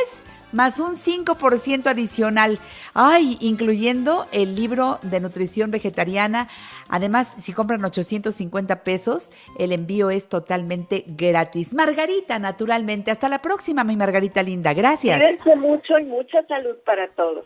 más 0.52 0.80
un 0.80 0.94
5% 0.94 1.86
adicional. 1.86 2.58
Ay, 2.94 3.36
incluyendo 3.40 4.26
el 4.32 4.54
libro 4.54 4.98
de 5.02 5.20
nutrición 5.20 5.70
vegetariana. 5.70 6.48
Además, 6.88 7.34
si 7.38 7.52
compran 7.52 7.84
850 7.84 8.84
pesos, 8.84 9.30
el 9.58 9.72
envío 9.72 10.08
es 10.10 10.28
totalmente 10.28 11.02
gratis. 11.06 11.74
Margarita, 11.74 12.38
naturalmente. 12.38 13.10
Hasta 13.10 13.28
la 13.28 13.40
próxima, 13.40 13.82
mi 13.84 13.96
Margarita 13.96 14.42
linda. 14.42 14.72
Gracias. 14.72 15.18
Cuídense 15.18 15.56
mucho 15.56 15.98
y 15.98 16.04
mucha 16.04 16.42
salud 16.46 16.76
para 16.84 17.08
todos. 17.10 17.44